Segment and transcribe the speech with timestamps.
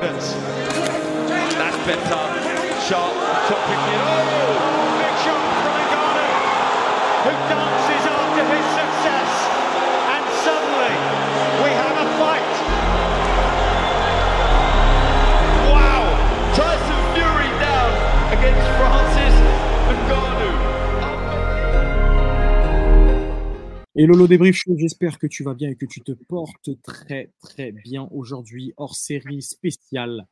[0.00, 2.22] That's better.
[2.86, 3.14] Sharp,
[3.48, 3.98] top picking.
[3.98, 6.30] Oh, big shot from Ngannou,
[7.24, 7.87] who dances
[24.00, 27.72] Et Lolo Débrief j'espère que tu vas bien et que tu te portes très très
[27.72, 30.28] bien aujourd'hui, hors série spéciale.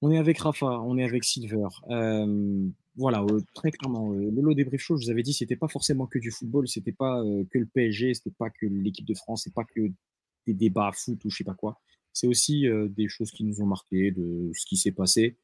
[0.00, 1.66] On est avec Rafa, on est avec Silver.
[1.90, 5.66] Euh, voilà, euh, très clairement, euh, Lolo Débrief Show, je vous avais dit, c'était pas
[5.66, 9.42] forcément que du football, c'était pas que le PSG, c'était pas que l'équipe de France,
[9.42, 9.80] c'est pas que
[10.46, 11.80] des débats à foot ou je sais pas quoi.
[12.12, 15.36] C'est aussi des choses qui nous ont marqué, de ce qui s'est passé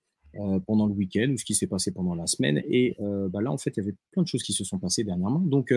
[0.68, 2.62] pendant le week-end ou ce qui s'est passé pendant la semaine.
[2.68, 5.02] Et bah là, en fait, il y avait plein de choses qui se sont passées
[5.02, 5.40] dernièrement.
[5.40, 5.74] Donc,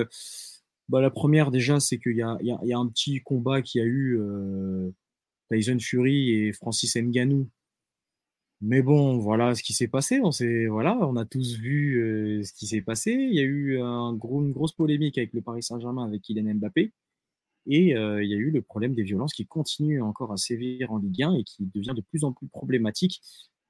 [0.89, 3.83] bah, la première, déjà, c'est qu'il y a, y, y un petit combat qui a
[3.83, 4.91] eu euh,
[5.51, 7.49] Tyson Fury et Francis Ngannou.
[8.61, 10.19] Mais bon, voilà ce qui s'est passé.
[10.23, 10.31] On,
[10.69, 13.11] voilà, on a tous vu euh, ce qui s'est passé.
[13.11, 16.91] Il y a eu une grosse polémique avec le Paris Saint-Germain, avec Kylian Mbappé.
[17.67, 20.91] Et euh, il y a eu le problème des violences qui continue encore à sévir
[20.91, 23.21] en Ligue 1 et qui devient de plus en plus problématique.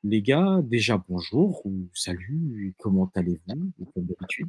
[0.03, 4.47] Les gars, déjà bonjour ou salut, comment allez-vous, comme d'habitude?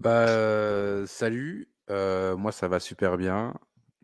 [0.00, 3.54] Bah, salut, euh, moi ça va super bien.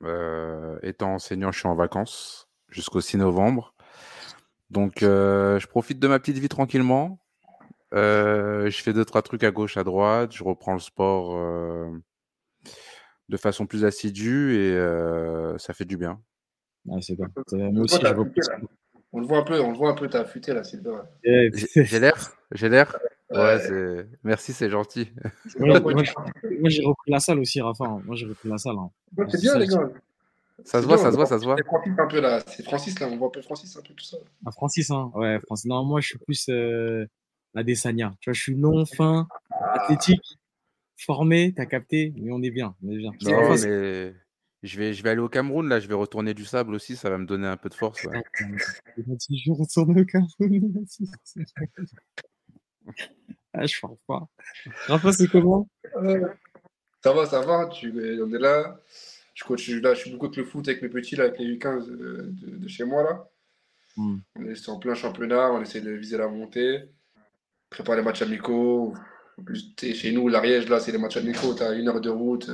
[0.02, 3.74] Euh, étant enseignant, je suis en vacances jusqu'au 6 novembre.
[4.70, 7.18] Donc, euh, je profite de ma petite vie tranquillement.
[7.92, 10.32] Euh, je fais deux, trois trucs à gauche, à droite.
[10.32, 11.90] Je reprends le sport euh,
[13.28, 16.20] de façon plus assidue et euh, ça fait du bien.
[16.88, 17.26] Ah, c'est bien.
[17.52, 17.98] Euh, Moi aussi,
[19.12, 21.04] On le voit un peu, on le voit un peu, t'as affûté là, Sylvain.
[21.24, 22.14] J'ai l'air?
[22.52, 22.96] J'ai l'air?
[23.30, 24.06] Ouais, c'est...
[24.24, 25.10] Merci, c'est gentil.
[25.58, 26.02] Moi, moi,
[26.68, 27.86] j'ai- repris la salle aussi, Rafa.
[28.04, 28.76] Moi, j'ai repris la salle.
[28.78, 28.90] hein.
[29.16, 29.88] Ouais, C'est bien, les gars.
[30.64, 31.56] Ça se voit, bien, ça se voit, ça se voit.
[31.56, 32.40] C'est Francis un peu là.
[32.46, 34.18] C'est Francis là, on voit un peu Francis un peu tout ça.
[34.44, 35.10] Ah, Francis, hein.
[35.14, 35.64] Ouais, Francis.
[35.66, 37.06] Non, moi, je suis plus euh,
[37.54, 38.12] Adesanya.
[38.20, 39.26] Tu vois, je suis long, fin,
[39.74, 40.38] athlétique,
[40.98, 42.74] formé, t'as capté, mais on est bien.
[42.84, 43.12] On est bien.
[43.22, 44.12] Non, mais
[44.62, 47.08] je vais, je vais aller au Cameroun, là, je vais retourner du sable aussi, ça
[47.10, 48.04] va me donner un peu de force.
[48.04, 48.22] ouais.
[48.96, 50.84] je retourne au Cameroun.
[53.52, 54.28] Ah, je parle pas.
[54.86, 55.68] Rafa, c'est comment?
[57.02, 57.66] Ça va, ça va.
[57.66, 58.80] Tu, on est là.
[59.34, 59.94] Je continue là.
[59.94, 62.56] Je suis beaucoup avec le foot avec mes petits là, avec les U15 de, de-
[62.58, 63.28] de chez moi là.
[63.96, 64.18] Hmm.
[64.36, 65.50] On est en plein championnat.
[65.52, 66.84] On essaie de viser la montée.
[67.70, 68.94] Préparer les matchs amicaux.
[69.38, 71.54] En plus, t'es chez nous, l'Ariège là, c'est les matchs amicaux.
[71.54, 72.50] T'as une heure de route.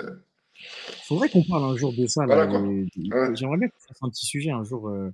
[1.06, 2.26] Faudrait qu'on parle un jour de ça.
[2.26, 2.72] là, Voilà, quoi.
[2.72, 3.36] et- Ouais.
[3.36, 5.10] J'aimerais bien qu'on fasse un petit sujet un jour euh,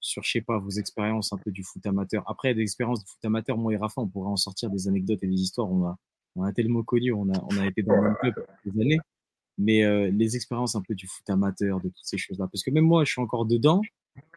[0.00, 2.22] sur, je sais pas, vos expériences un peu du foot amateur.
[2.30, 5.22] Après, des expériences de foot amateur, moi et Rafa, on pourrait en sortir des anecdotes
[5.22, 5.70] et des histoires.
[5.70, 5.96] On a,
[6.36, 8.98] on a tellement connu, on a, on a été dans le même club des années.
[9.58, 12.46] Mais euh, les expériences un peu du foot amateur, de toutes ces choses-là.
[12.52, 13.80] Parce que même moi, je suis encore dedans.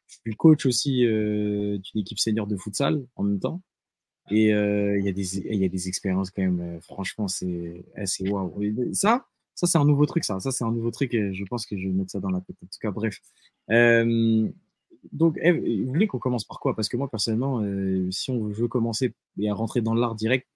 [0.07, 3.61] Je suis coach aussi euh, d'une équipe senior de futsal en même temps.
[4.31, 8.29] Et euh, il y, a des- y a des expériences quand même, franchement, c'est assez
[8.29, 8.53] waouh.
[8.93, 9.25] Ça,
[9.59, 10.39] ça c'est un nouveau truc, ça.
[10.39, 12.41] Ça, c'est un nouveau truc et je pense que je vais mettre ça dans la
[12.41, 12.55] tête.
[12.63, 13.19] En tout cas, bref.
[15.13, 16.75] Donc, Eve, vous voulez qu'on commence par quoi?
[16.75, 20.47] Parce que moi, personnellement, euh, si on veut commencer et à rentrer dans l'art direct,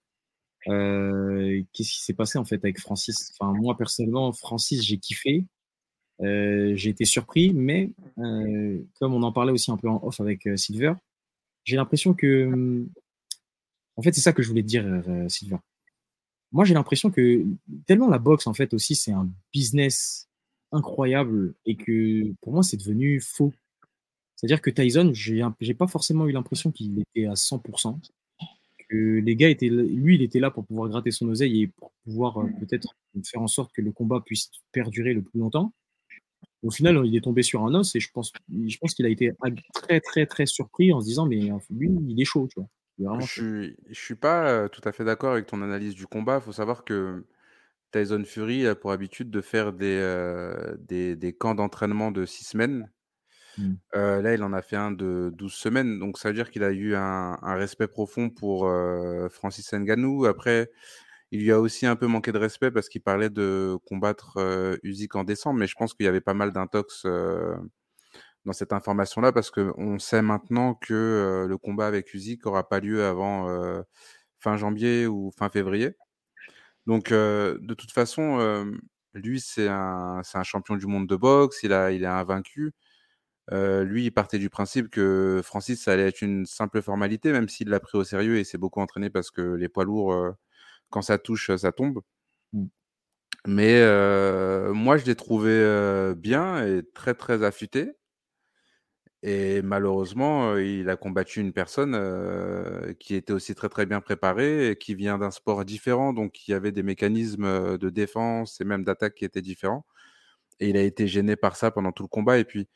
[0.68, 3.32] euh, qu'est-ce qui s'est passé en fait avec Francis?
[3.38, 5.44] Enfin, moi, personnellement, Francis, j'ai kiffé.
[6.22, 10.48] Euh, j'ai été surpris, mais comme on en parlait aussi un peu en off avec
[10.56, 10.94] Silver,
[11.64, 12.46] j'ai l'impression que.
[12.46, 12.88] hum,
[13.96, 14.84] En fait, c'est ça que je voulais te dire,
[15.28, 15.58] Silver.
[16.54, 17.44] Moi, j'ai l'impression que
[17.84, 20.28] tellement la boxe, en fait, aussi, c'est un business
[20.70, 23.52] incroyable et que pour moi, c'est devenu faux.
[24.36, 27.98] C'est-à-dire que Tyson, j'ai pas forcément eu l'impression qu'il était à 100%.
[28.88, 31.92] Que les gars étaient, lui, il était là pour pouvoir gratter son oseille et pour
[32.04, 32.94] pouvoir euh, peut-être
[33.24, 35.72] faire en sorte que le combat puisse perdurer le plus longtemps.
[36.62, 39.08] Au final, il est tombé sur un os et je pense, je pense qu'il a
[39.08, 39.32] été
[39.74, 42.68] très, très, très surpris en se disant, mais lui, il est chaud, tu vois.
[42.98, 46.06] Vraiment Je suis, je suis pas euh, tout à fait d'accord avec ton analyse du
[46.06, 46.36] combat.
[46.36, 47.24] Il faut savoir que
[47.92, 52.44] Tyson Fury a pour habitude de faire des, euh, des, des camps d'entraînement de six
[52.44, 52.90] semaines.
[53.58, 53.74] Mm.
[53.94, 55.98] Euh, là, il en a fait un de 12 semaines.
[56.00, 58.68] Donc, ça veut dire qu'il a eu un, un respect profond pour
[59.30, 60.24] Francis Ngannou.
[60.26, 60.70] Après,
[61.32, 65.16] il lui a aussi un peu manqué de respect parce qu'il parlait de combattre Usyk
[65.16, 65.60] en décembre.
[65.60, 67.06] Mais je pense qu'il y avait pas mal d'intox
[68.44, 72.80] dans cette information-là parce qu'on sait maintenant que euh, le combat avec Usyk n'aura pas
[72.80, 73.82] lieu avant euh,
[74.38, 75.96] fin janvier ou fin février.
[76.86, 78.38] Donc, euh, de toute façon,
[79.14, 82.72] lui, c'est un, champion du monde de boxe, il, il est invaincu.
[83.50, 87.68] Lui, il partait du principe que Francis, ça allait être une simple formalité, même s'il
[87.70, 90.34] l'a pris au sérieux et s'est beaucoup entraîné parce que les poids lourds,
[90.90, 92.02] quand ça touche, ça tombe.
[93.46, 93.80] Mais
[94.72, 97.92] moi, je l'ai trouvé bien et très, très affûté.
[99.26, 101.94] Et malheureusement, euh, il a combattu une personne
[103.00, 106.50] qui était aussi très très bien préparée et qui vient d'un sport différent, donc il
[106.52, 109.86] y avait des mécanismes de défense et même d'attaque qui étaient différents.
[110.60, 112.38] Et il a été gêné par ça pendant tout le combat.
[112.38, 112.68] Et puis,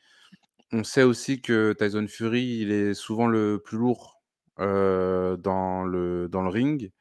[0.73, 4.21] on sait aussi que Tyson Fury, il est souvent le plus lourd
[4.57, 6.91] dans, le, dans le ring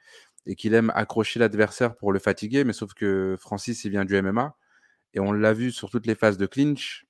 [0.46, 2.64] et qu'il aime accrocher l'adversaire pour le fatiguer.
[2.64, 4.56] Mais sauf que Francis, il vient du MMA
[5.14, 7.07] et on l'a vu sur toutes les phases de clinch.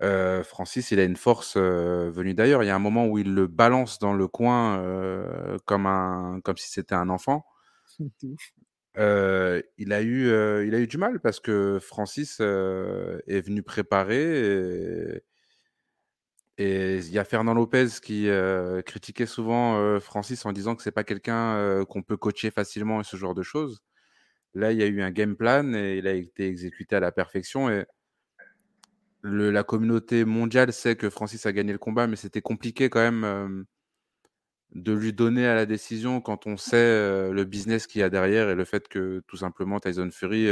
[0.00, 2.62] Francis, il a une force venue d'ailleurs.
[2.62, 4.82] Il y a un moment où il le balance dans le coin
[5.64, 7.44] comme, un, comme si c'était un enfant.
[8.96, 10.26] il, a eu,
[10.66, 15.16] il a eu du mal parce que Francis est venu préparer.
[15.16, 15.22] Et,
[16.60, 18.28] et il y a Fernand Lopez qui
[18.86, 23.16] critiquait souvent Francis en disant que c'est pas quelqu'un qu'on peut coacher facilement et ce
[23.16, 23.82] genre de choses.
[24.54, 27.12] Là, il y a eu un game plan et il a été exécuté à la
[27.12, 27.70] perfection.
[27.70, 27.84] Et
[29.22, 33.66] la communauté mondiale sait que Francis a gagné le combat, mais c'était compliqué quand même
[34.74, 38.48] de lui donner à la décision quand on sait le business qu'il y a derrière
[38.50, 40.48] et le fait que tout simplement Tyson Fury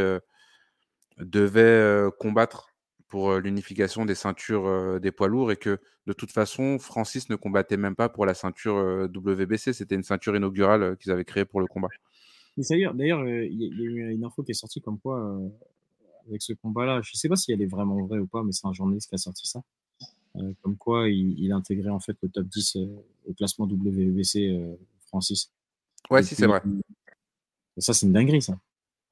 [1.18, 2.68] devait combattre
[3.08, 7.76] pour l'unification des ceintures des poids lourds et que de toute façon, Francis ne combattait
[7.76, 9.72] même pas pour la ceinture WBC.
[9.72, 11.88] C'était une ceinture inaugurale qu'ils avaient créée pour le combat.
[12.56, 12.94] D'ailleurs,
[13.28, 15.38] il y, a eu une info qui est sortie comme quoi,
[16.28, 18.52] avec ce combat-là, je ne sais pas si elle est vraiment vraie ou pas, mais
[18.52, 19.62] c'est un journaliste qui a sorti ça.
[20.62, 22.78] comme quoi, il, il, intégrait en fait le top 10
[23.26, 24.76] au classement WBC
[25.06, 25.50] Francis.
[26.10, 26.62] Ouais, si, c'est vrai.
[27.78, 28.58] Ça, c'est une dinguerie, ça.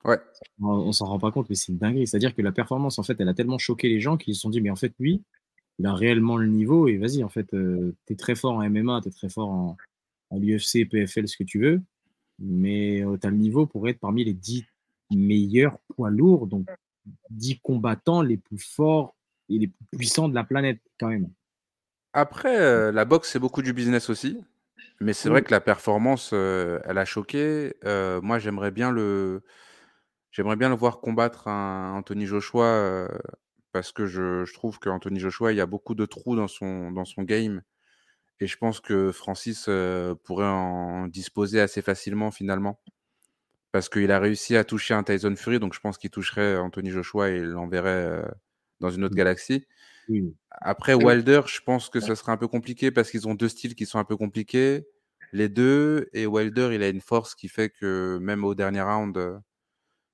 [0.04, 0.18] Ouais.
[0.60, 2.06] On, s'en rend pas compte, mais c'est une dinguerie.
[2.06, 4.50] C'est-à-dire que la performance, en fait, elle a tellement choqué les gens qu'ils se sont
[4.50, 5.22] dit, mais en fait, lui,
[5.78, 8.68] il a réellement le niveau et vas-y, en fait, euh, tu es très fort en
[8.68, 9.76] MMA, tu es très fort en,
[10.30, 11.82] en UFC, PFL, ce que tu veux,
[12.38, 14.64] mais euh, tu as le niveau pour être parmi les 10
[15.10, 16.68] meilleurs poids lourds, donc
[17.30, 19.14] 10 combattants les plus forts
[19.48, 21.30] et les plus puissants de la planète, quand même.
[22.12, 24.42] Après, euh, la boxe, c'est beaucoup du business aussi.
[25.00, 27.74] Mais c'est vrai que la performance, elle a choqué.
[28.22, 29.42] moi, j'aimerais bien le,
[30.30, 33.08] J'aimerais bien le voir combattre un Anthony Joshua
[33.74, 37.04] parce que je, trouve qu'Anthony Joshua, il y a beaucoup de trous dans son, dans
[37.04, 37.62] son game.
[38.40, 39.68] Et je pense que Francis
[40.24, 42.80] pourrait en disposer assez facilement finalement.
[43.74, 46.92] Parce qu'il a réussi à toucher un Tyson Fury, donc je pense qu'il toucherait Anthony
[46.92, 48.24] Joshua et l'enverrait
[48.78, 49.16] dans une autre mmh.
[49.16, 49.66] galaxie.
[50.52, 53.74] Après, Wilder, je pense que ce serait un peu compliqué parce qu'ils ont deux styles
[53.74, 54.86] qui sont un peu compliqués,
[55.32, 56.08] les deux.
[56.12, 59.42] Et Wilder, il a une force qui fait que même au dernier round,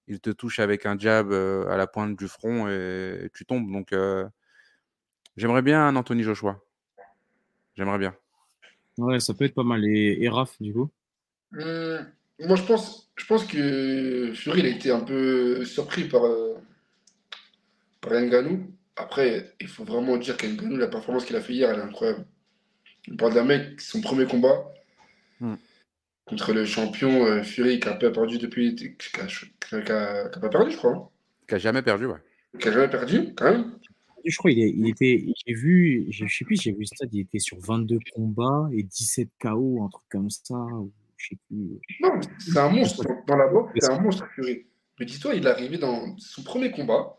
[0.08, 3.70] il te touche avec un jab à la pointe du front et, tu tombes.
[3.70, 3.94] Donc,
[5.36, 6.62] j'aimerais bien un Anthony Joshua.
[7.74, 8.16] J'aimerais bien.
[8.96, 9.84] Ouais, ça peut être pas mal.
[9.84, 10.88] Et, et Raph, du coup?
[11.52, 12.06] Mmh,
[12.46, 16.22] Moi, je pense, je pense que Fury, il a été un peu surpris par,
[18.00, 18.72] par Nganou.
[18.96, 22.26] Après, il faut vraiment dire qu'Nganou, la performance qu'il a fait hier, elle est incroyable.
[23.10, 24.64] On parle d'un mec, son premier combat.
[25.40, 25.54] Mmh
[26.30, 28.74] contre le champion euh, Fury qui a pas perdu depuis.
[28.74, 28.86] qui
[29.20, 30.92] a, pas perdu, je crois.
[30.92, 31.08] Hein.
[31.48, 32.18] Qui a jamais perdu, ouais.
[32.58, 33.72] Qui a jamais perdu, quand même.
[34.24, 35.26] Je crois il, était.
[35.46, 39.28] J'ai vu, je sais plus, j'ai vu ça, il était sur 22 combats et 17
[39.40, 40.54] KO, un truc comme ça.
[41.20, 41.80] Je sais plus.
[42.00, 43.04] Non, c'est un monstre.
[43.26, 44.66] Dans la boxe, c'est un monstre, Fury.
[44.98, 47.18] Mais dis-toi, il est arrivé dans son premier combat,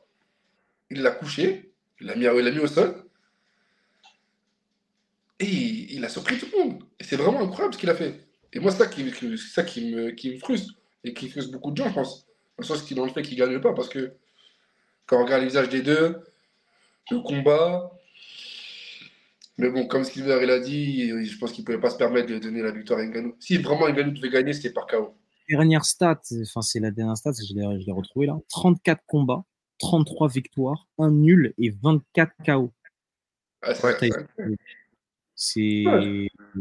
[0.90, 3.06] il l'a couché, il l'a mis, mis au sol,
[5.40, 6.84] et il a surpris tout le monde.
[7.00, 8.28] Et c'est vraiment incroyable ce qu'il a fait.
[8.54, 11.72] Et moi, c'est ça, qui, ça qui, me, qui me frustre et qui frustre beaucoup
[11.72, 12.26] de gens, je pense.
[12.26, 14.14] Dans le sens qui, dans le fait qu'ils ne gagnent pas, parce que
[15.06, 16.24] quand on regarde les visages des deux,
[17.10, 17.92] le combat.
[19.58, 22.30] Mais bon, comme Silver il a dit, je pense qu'il ne pouvait pas se permettre
[22.30, 23.36] de donner la victoire à Ngannou.
[23.40, 25.16] Si vraiment Ngannou devait gagner, c'était par KO.
[25.50, 28.40] Dernière stat, enfin c'est la dernière stat, je l'ai retrouvée là.
[28.50, 29.44] 34 combats,
[29.80, 32.72] 33 victoires, 1 nul et 24 KO.
[33.64, 34.10] Ah, c'est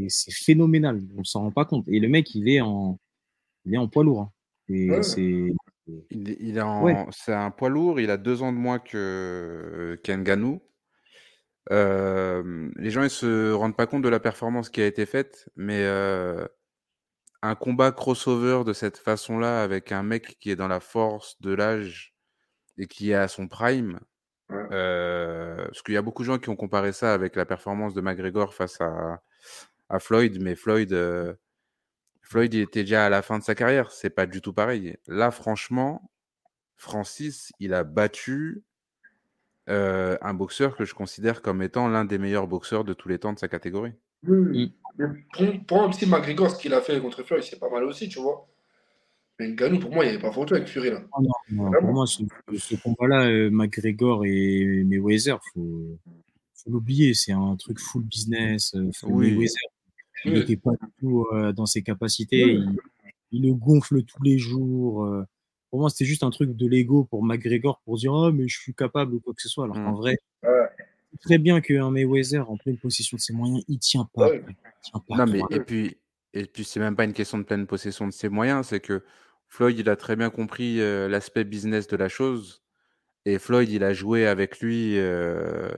[0.09, 1.01] c'est phénoménal.
[1.17, 1.87] On s'en rend pas compte.
[1.89, 2.99] Et le mec, il est en,
[3.65, 4.31] il est en poids lourd.
[4.69, 5.03] Hein.
[5.03, 5.55] c'est.
[6.11, 8.01] Il, est en, c'est un poids lourd.
[8.01, 10.63] Il a deux ans de moins que qu'Enganou.
[11.71, 15.49] Euh, les gens ils se rendent pas compte de la performance qui a été faite,
[15.57, 16.47] mais euh,
[17.43, 21.53] un combat crossover de cette façon-là avec un mec qui est dans la force de
[21.53, 22.15] l'âge
[22.79, 24.01] et qui est à son prime,
[24.51, 27.95] euh, parce qu'il y a beaucoup de gens qui ont comparé ça avec la performance
[27.95, 29.23] de McGregor face à,
[29.89, 30.93] à Floyd, mais Floyd,
[32.23, 33.93] Floyd il était déjà à la fin de sa carrière.
[33.93, 34.97] C'est pas du tout pareil.
[35.07, 36.11] Là, franchement,
[36.77, 38.65] Francis, il a battu
[39.69, 43.19] euh, un boxeur que je considère comme étant l'un des meilleurs boxeurs de tous les
[43.19, 43.93] temps de sa catégorie.
[44.27, 44.75] Oui,
[45.33, 48.09] Pour, pour, un petit McGregor, ce qu'il a fait contre Floyd, c'est pas mal aussi,
[48.09, 48.47] tu vois.
[49.39, 50.91] Mais Ganou, pour moi, il n'y avait pas photo avec Fury.
[50.91, 51.03] Là.
[51.13, 51.19] Ah
[51.81, 52.23] pour moi, ce,
[52.83, 55.99] combat-là, euh, McGregor et Mayweather, il faut,
[56.55, 58.75] faut l'oublier, c'est un truc full business.
[58.75, 59.31] euh, Oui.
[59.31, 59.57] Mayweather,
[60.27, 60.39] il Oui.
[60.41, 62.45] n'était pas du tout euh, dans ses capacités.
[62.45, 62.65] Oui.
[63.33, 65.05] Il, il le gonfle tous les jours.
[65.07, 65.25] euh.
[65.71, 68.59] Pour moi, c'était juste un truc de l'ego pour McGregor pour dire oh mais je
[68.59, 69.65] suis capable ou quoi que ce soit.
[69.65, 70.51] Alors qu'en vrai, Ouais.
[71.13, 74.29] c'est très bien qu'un Mayweather en pleine possession de ses moyens, il tient pas.
[74.31, 74.41] Ouais.
[74.41, 74.51] quoi.
[74.51, 75.17] Il tient pas.
[75.25, 75.97] Non, mais et puis,
[76.35, 79.03] et puis c'est même pas une question de pleine possession de ses moyens, c'est que
[79.49, 82.63] Floyd, il a très bien compris euh, l'aspect business de la chose.
[83.27, 84.97] Et Floyd, il a joué avec lui.
[84.97, 85.71] euh,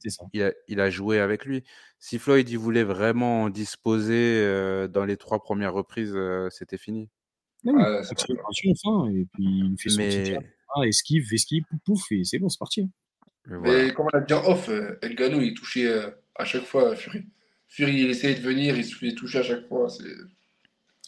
[0.00, 0.24] C'est ça.
[0.32, 1.62] il, a, il a joué avec lui.
[1.98, 6.78] Si Floyd, il voulait vraiment en disposer euh, dans les trois premières reprises, euh, c'était
[6.78, 7.08] fini.
[7.64, 7.72] Oui,
[9.20, 10.38] et puis il fait son petit Mais,
[10.76, 12.88] ah, esquive, esquive, pouf, pouf, et c'est bon, c'est parti.
[13.46, 13.90] mais voilà.
[13.92, 16.94] Comme on a dit en off, euh, El Gano, il touchait euh, à chaque fois
[16.96, 17.24] Fury.
[17.68, 19.88] Fury, il essayait de venir, il se faisait toucher à chaque fois.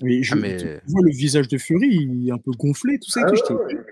[0.03, 3.11] Mais je Ah, mais- vois le visage de Fury, il est un peu gonflé, tout
[3.11, 3.21] ça.
[3.25, 3.85] Ah tout, ouais, j'étais, ouais.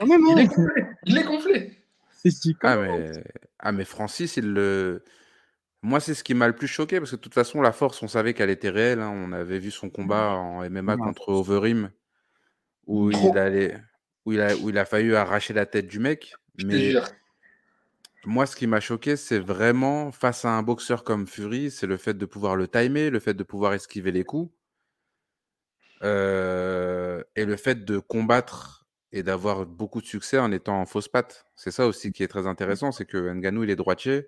[0.00, 0.82] quand même, Il est hein, gonflé.
[1.06, 1.72] Il est gonflé.
[2.62, 3.12] Ah mais,
[3.60, 5.02] ah, mais Francis, il le.
[5.82, 8.02] Moi, c'est ce qui m'a le plus choqué parce que de toute façon, la force,
[8.02, 8.98] on savait qu'elle était réelle.
[9.00, 9.10] hein.
[9.14, 10.98] On avait vu son combat en MMA Ouais.
[10.98, 11.90] contre Overeem
[12.88, 13.32] où Trop.
[13.32, 13.76] il, allait,
[14.24, 16.34] où, il a, où il a failli arracher la tête du mec.
[16.56, 16.94] Je Mais
[18.24, 21.96] moi, ce qui m'a choqué, c'est vraiment face à un boxeur comme Fury, c'est le
[21.96, 24.52] fait de pouvoir le timer, le fait de pouvoir esquiver les coups
[26.02, 31.08] euh, et le fait de combattre et d'avoir beaucoup de succès en étant en fausse
[31.08, 31.46] patte.
[31.54, 34.26] C'est ça aussi qui est très intéressant, c'est que Ngannou, il est droitier.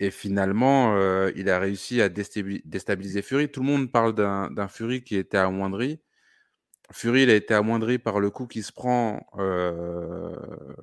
[0.00, 3.50] Et finalement, euh, il a réussi à déstabi- déstabiliser Fury.
[3.50, 6.00] Tout le monde parle d'un d'un Fury qui était amoindri.
[6.92, 10.34] Fury, il a été amoindri par le coup qui se prend euh,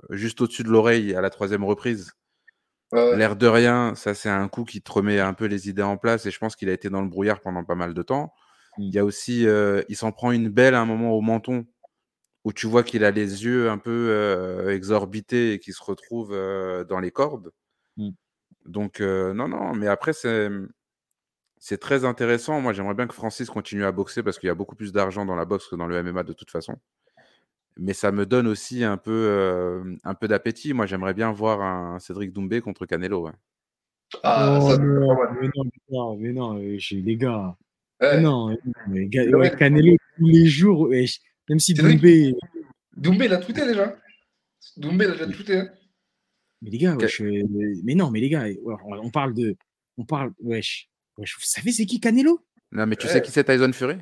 [0.09, 2.11] juste au-dessus de l'oreille à la troisième reprise.
[2.91, 3.15] Ouais.
[3.15, 5.97] L'air de rien, ça c'est un coup qui te remet un peu les idées en
[5.97, 8.33] place et je pense qu'il a été dans le brouillard pendant pas mal de temps.
[8.79, 11.65] Il y a aussi, euh, il s'en prend une belle à un moment au menton
[12.45, 16.31] où tu vois qu'il a les yeux un peu euh, exorbités et qu'il se retrouve
[16.87, 17.51] dans les cordes.
[17.97, 18.09] Mm.
[18.65, 20.49] Donc non, non, mais après c'est
[21.59, 22.61] c'est très intéressant.
[22.61, 25.25] Moi j'aimerais bien que Francis continue à boxer parce qu'il y a beaucoup plus d'argent
[25.25, 26.75] dans la boxe que dans le MMA de toute façon.
[27.77, 30.73] Mais ça me donne aussi un peu, euh, un peu d'appétit.
[30.73, 33.25] Moi j'aimerais bien voir un Cédric Doumbé contre Canelo.
[33.27, 33.31] ouais.
[34.23, 35.37] Ah, Oh ça, non, pas mal.
[35.41, 37.55] mais non, mais non, mais non, j'ai- les gars.
[38.01, 38.19] Ouais.
[38.21, 39.33] Non, mais ga- Ouais.
[39.35, 41.19] ouais, Canelo tous les jours, wesh.
[41.49, 42.33] même si Doumbé.
[42.97, 43.95] Doumbé, il a tweeté déjà.
[44.77, 45.57] Doumbé, il a déjà tweeté.
[45.57, 45.69] hein.
[46.61, 47.01] Mais les gars, Ok.
[47.01, 47.43] wesh, euh,
[47.83, 49.55] mais non, mais les gars, ouais, on on parle de.
[49.97, 50.31] On parle.
[50.41, 50.89] Wesh.
[51.19, 52.39] Wesh vous savez, c'est qui Canelo?
[52.71, 53.13] Non, mais tu Ouais.
[53.13, 53.97] sais qui c'est Tyson Fury?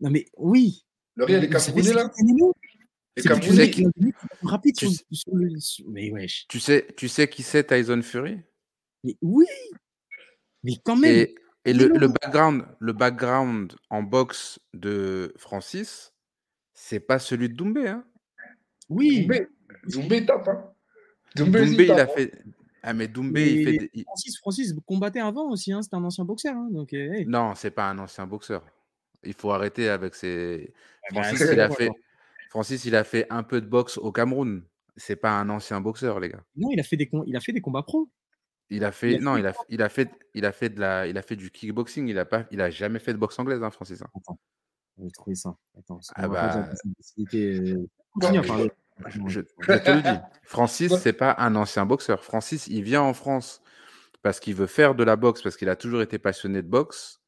[0.00, 0.84] Non, mais oui.
[1.16, 2.08] Le Vous savez, Camerounais, c'est là.
[2.08, 2.54] qui Canelo?
[3.16, 3.70] Et C'est le Camerounais.
[3.70, 3.86] qui
[4.42, 5.48] rapide Tu sur, sais- sur le.
[5.88, 6.46] Mais wesh.
[6.48, 8.38] tu sais, tu sais qui c'est Tyson Fury?
[9.04, 9.46] Mais oui
[10.62, 11.34] Mais quand même Et,
[11.64, 16.12] et le, le background, le background en boxe de Francis,
[16.74, 17.88] c'est pas celui de Doumbé.
[17.88, 18.04] Hein.
[18.88, 19.46] Oui Doumbé,
[19.86, 20.48] Doumbé, tape.
[20.48, 20.64] Hein.
[21.36, 22.12] Doumbé, Doumbé, il a tape, hein.
[22.14, 22.32] fait.
[22.82, 23.90] Ah, mais Doumbé, il fait.
[23.94, 26.54] des- Francis, Francis combattait avant aussi, hein, c'était un ancien boxeur.
[26.56, 27.26] hein, donc, euh, hey.
[27.26, 28.64] Non, c'est pas un ancien boxeur.
[29.22, 30.72] Il faut arrêter avec ses.
[31.12, 31.90] bah, Francis, c'est il a fait.
[32.48, 34.62] Francis, il a fait un peu de boxe au Cameroun.
[34.96, 36.42] C'est pas un ancien boxeur, les gars.
[36.56, 38.08] Non, il a fait des, com- il a fait des combats pro.
[38.70, 39.16] Il a fait.
[39.16, 40.10] a non, fait il a, il a fait.
[40.34, 41.06] Il a fait de la.
[41.06, 42.08] Il a fait du kickboxing.
[42.08, 42.46] Il a pas.
[42.50, 44.00] Il a jamais fait de boxe anglaise, hein, Francis.
[44.02, 44.08] hein.
[45.02, 45.56] J'ai trouvé ça.
[45.78, 46.68] Attends, Ah bah.
[48.30, 48.42] dire
[49.08, 50.18] Je, je- je te le dis.
[50.44, 52.24] Francis, c'est pas un ancien boxeur.
[52.24, 53.62] Francis, il vient en France
[54.22, 57.20] parce qu'il veut faire de la boxe, parce qu'il a toujours été passionné de boxe.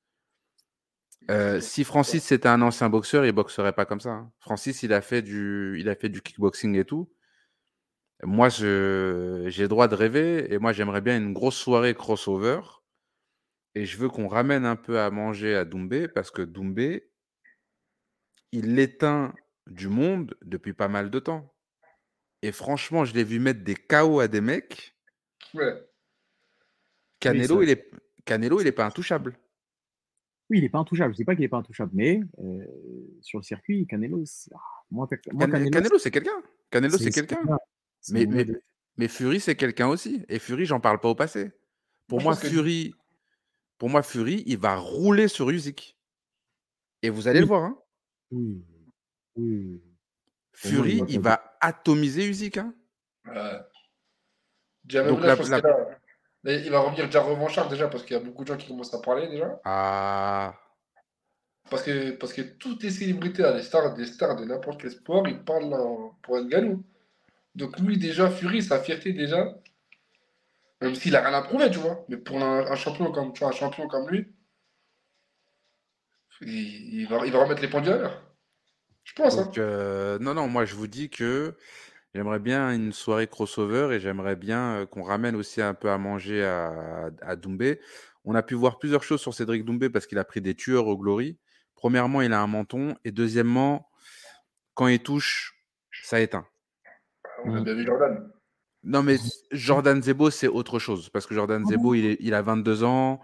[1.30, 4.10] Euh, si Francis c'était un ancien boxeur, il boxerait pas comme ça.
[4.10, 4.32] hein.
[4.40, 7.10] Francis, il a fait du, il a fait du kickboxing et tout.
[8.24, 12.60] Moi, je, j'ai le droit de rêver et moi, j'aimerais bien une grosse soirée crossover.
[13.74, 17.08] Et je veux qu'on ramène un peu à manger à Doumbé parce que Doumbé,
[18.52, 19.32] il l'éteint
[19.66, 21.51] du monde depuis pas mal de temps.
[22.42, 24.94] Et franchement, je l'ai vu mettre des KO à des mecs.
[25.54, 25.80] Ouais.
[27.20, 27.90] Canelo, il est
[28.24, 29.36] Canelo, il est pas intouchable.
[30.50, 31.12] Oui, il n'est pas intouchable.
[31.12, 32.64] Je ne dis pas qu'il n'est pas intouchable, mais euh,
[33.20, 34.58] sur le circuit, Canelo, c'est- ah,
[34.90, 36.42] moi, pe- moi, Cane- Canelo, c'est quelqu'un.
[36.70, 37.40] Canelo, c'est quelqu'un.
[38.98, 40.24] Mais, Fury, c'est quelqu'un aussi.
[40.28, 41.52] Et Fury, j'en parle pas au passé.
[42.08, 42.94] Pour Moi, que- Fury,
[43.78, 45.96] pour moi, Fury, il va rouler sur Usyk.
[47.00, 47.42] Et vous allez Oui.
[47.44, 47.62] le voir.
[47.64, 47.78] hein.
[48.32, 48.64] Oui.
[49.36, 49.80] Oui.
[50.60, 52.58] Pour moi, Fury, il va il pas- va atomiser Usyk.
[52.58, 52.74] hein?
[53.26, 53.58] Ouais.
[55.08, 55.60] Donc là, la-
[56.44, 58.66] la- il va revenir déjà revanchard déjà parce qu'il y a beaucoup de gens qui
[58.68, 59.60] commencent à parler déjà.
[59.64, 60.58] Ah,
[61.70, 65.26] Parce que, parce que toutes les célébrités, les stars, des stars de n'importe quel sport,
[65.28, 66.84] ils parlent en- pour Ngannou.
[67.54, 69.54] Donc lui déjà, Fury, sa fierté déjà,
[70.80, 72.04] même s'il a rien à prouver, tu vois.
[72.08, 74.34] Mais pour un, un champion comme tu vois, un champion comme lui,
[76.40, 78.31] il, il va, il va remettre les pendules à l'heure.
[79.16, 79.38] Je pense.
[79.38, 79.44] Hein.
[79.44, 81.54] Donc, euh, non, non, moi je vous dis que
[82.14, 85.96] J'aimerais bien une soirée crossover et j'aimerais bien euh, qu'on ramène aussi un peu à
[85.96, 87.80] manger à, à Doumbé.
[88.26, 90.86] On a pu voir plusieurs choses sur Cédric Doumbé parce qu'il a pris des tueurs
[90.88, 91.38] au Glory.
[91.74, 93.88] Premièrement, il a un menton et deuxièmement,
[94.74, 95.54] quand il touche,
[96.02, 96.46] ça éteint.
[97.46, 98.30] On a bien vu Jordan.
[98.84, 99.16] Non, mais
[99.50, 101.08] Jordan Zebo, c'est autre chose.
[101.08, 103.20] Parce que Jordan Zebo, il, est- il a 22 ans,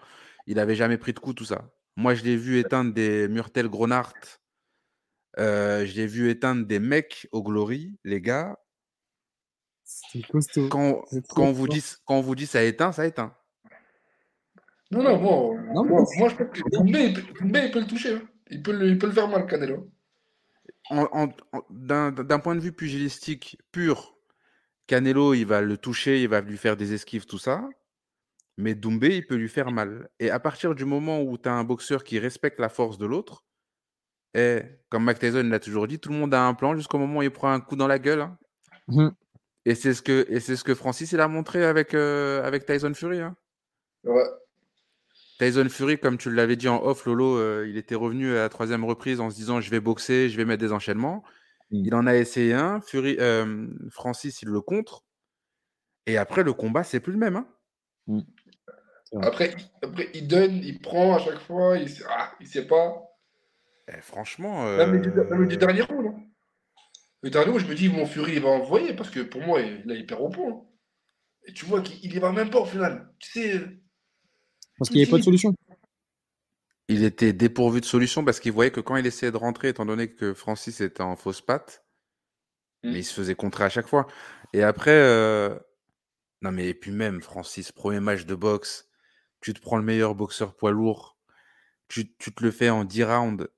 [0.47, 1.71] il n'avait jamais pris de coup, tout ça.
[1.97, 4.15] Moi, je l'ai vu éteindre des Murtel Gronart.
[5.39, 8.59] Euh, je l'ai vu éteindre des mecs au Glory, les gars.
[9.85, 10.69] C'est costaud.
[10.69, 13.35] Quand, quand, on vous dit, quand on vous dit ça éteint, ça éteint.
[14.91, 18.15] Non, non, moi, Non, moi, moi, je pense que Doumbé, il peut, le toucher.
[18.15, 18.23] hein.
[18.51, 19.91] Il, peut le, il peut le faire mal, Canelo.
[21.71, 24.19] D'un point de vue pugilistique pur,
[24.87, 27.69] Canelo, il va le toucher, il va lui faire des esquives, tout ça.
[28.57, 30.09] Mais Doumbé, il peut lui faire mal.
[30.19, 33.07] Et à partir du moment où tu as un boxeur qui respecte la force de
[33.07, 33.45] l'autre,
[34.35, 37.21] et comme Mike Tyson l'a toujours dit, tout le monde a un plan jusqu'au moment
[37.21, 38.21] où il prend un coup dans la gueule.
[38.21, 38.39] hein.
[38.89, 39.13] Mhm.
[39.65, 42.65] Et c'est ce que et c'est ce que Francis il a montré avec euh, avec
[42.65, 43.21] Tyson Fury.
[43.21, 43.37] hein.
[44.05, 44.25] Ouais.
[45.39, 48.49] Tyson Fury, comme tu l'avais dit en off, Lolo, euh, il était revenu à la
[48.49, 51.23] troisième reprise en se disant je vais boxer, je vais mettre des enchaînements.
[51.71, 51.85] Mm.
[51.87, 52.81] Il en a essayé un.
[52.81, 55.05] Fury, euh, Francis, il le contre.
[56.07, 57.37] Et après, le combat, c'est plus le même.
[58.09, 58.23] hein.
[59.23, 63.08] Après, après, il donne, il prend à chaque fois, il ah, il sait pas.
[63.89, 64.65] Eh, franchement.
[64.77, 66.07] Le, du- euh, du dernier round.
[66.09, 66.23] hein.
[67.23, 69.61] Le dernier round, je me dis, mon Fury, il va envoyer parce que pour moi,
[69.61, 70.51] il- là, il perd au point.
[70.51, 70.63] hein.
[71.47, 73.11] Et tu vois qu'il il y va même pas au final.
[73.19, 73.61] Tu sais,
[74.79, 75.55] Parce qu'il n'y avait pas de solution.
[76.89, 79.85] Il était dépourvu de solution parce qu'il voyait que quand il essayait de rentrer, étant
[79.87, 81.85] donné que Francis était en fausse patte,
[82.83, 82.93] Mm.
[82.93, 84.07] mais il se faisait contrer à chaque fois.
[84.53, 85.59] Et après, euh,
[86.43, 88.89] non mais et puis même Francis, premier match de boxe,
[89.41, 91.19] tu te prends le meilleur boxeur poids lourd,
[91.89, 93.49] tu, tu te le fais en 10 rounds,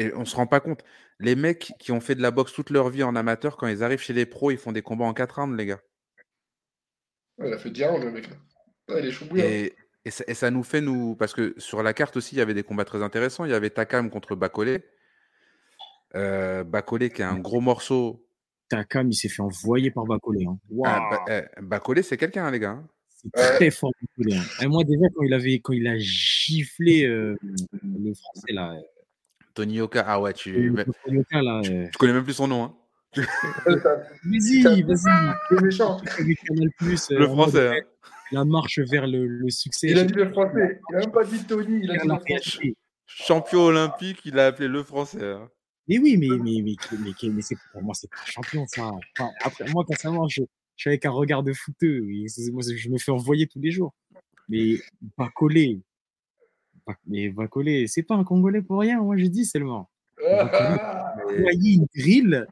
[0.00, 0.82] et on se rend pas compte.
[1.18, 3.82] Les mecs qui ont fait de la boxe toute leur vie en amateur, quand ils
[3.82, 5.80] arrivent chez les pros, ils font des combats en 4 rounds, les gars.
[7.38, 8.28] Ouais, il a fait 10 rounds, le mec.
[8.28, 8.36] Là.
[8.94, 9.62] Ouais, il est.
[9.66, 9.74] Et,
[10.06, 11.14] et, ça, et ça nous fait nous.
[11.16, 13.44] Parce que sur la carte aussi, il y avait des combats très intéressants.
[13.44, 14.82] Il y avait Takam contre Bacolé.
[16.16, 18.26] Euh, Bacolé qui a un gros morceau.
[18.68, 20.44] Takam, il s'est fait envoyer par Bacolé.
[20.46, 20.58] Hein.
[20.84, 21.24] Ah, Ba-
[21.58, 22.70] eh, Bacolé, c'est quelqu'un, hein, les gars.
[22.70, 22.88] hein.
[23.08, 24.36] c'est très fort Bacolé.
[24.36, 24.42] hein.
[24.62, 27.36] Et moi, déjà, quand il, avait, quand il a giflé euh,
[27.82, 28.80] le français, là, euh,
[29.60, 32.48] Tony Yoka, ah ouais, tu, le mais- Toyota, là, euh, tu connais même plus son
[32.48, 32.62] nom.
[32.64, 32.74] Hein.
[33.66, 35.62] vas-y, vas-y.
[35.62, 36.00] Méchant.
[36.00, 36.24] Euh,
[37.10, 37.68] Le en mode, français.
[37.68, 37.82] hein.
[38.32, 39.88] La marche vers le, le succès.
[39.90, 40.80] Il a dit le français.
[40.90, 42.74] Il a même pas dit Tony, il a dit le français.
[43.06, 45.22] Champion olympique, il a appelé le français.
[45.22, 45.48] hein.
[45.88, 48.64] Mais oui, mais, mais, mais, mais, mais, mais c'est, pour moi, c'est pas un champion,
[48.68, 48.90] ça.
[49.18, 50.42] Enfin, après, moi, personnellement, je,
[50.76, 52.08] je suis avec un regard de fouteux.
[52.10, 53.92] et c'est- moi, je me fais envoyer tous les jours.
[54.48, 54.76] Mais
[55.18, 55.80] Bacolé, Ba-
[57.06, 59.90] mais Bacolé, c'est pas un Congolais pour rien, moi, je dis seulement.
[60.22, 62.46] Ah, Envoyer une drill,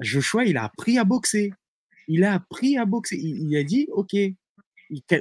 [0.00, 1.52] Joshua, il a appris à boxer.
[2.08, 3.16] Il a appris à boxer.
[3.16, 4.12] Il, il a dit, OK.
[4.14, 4.36] Il-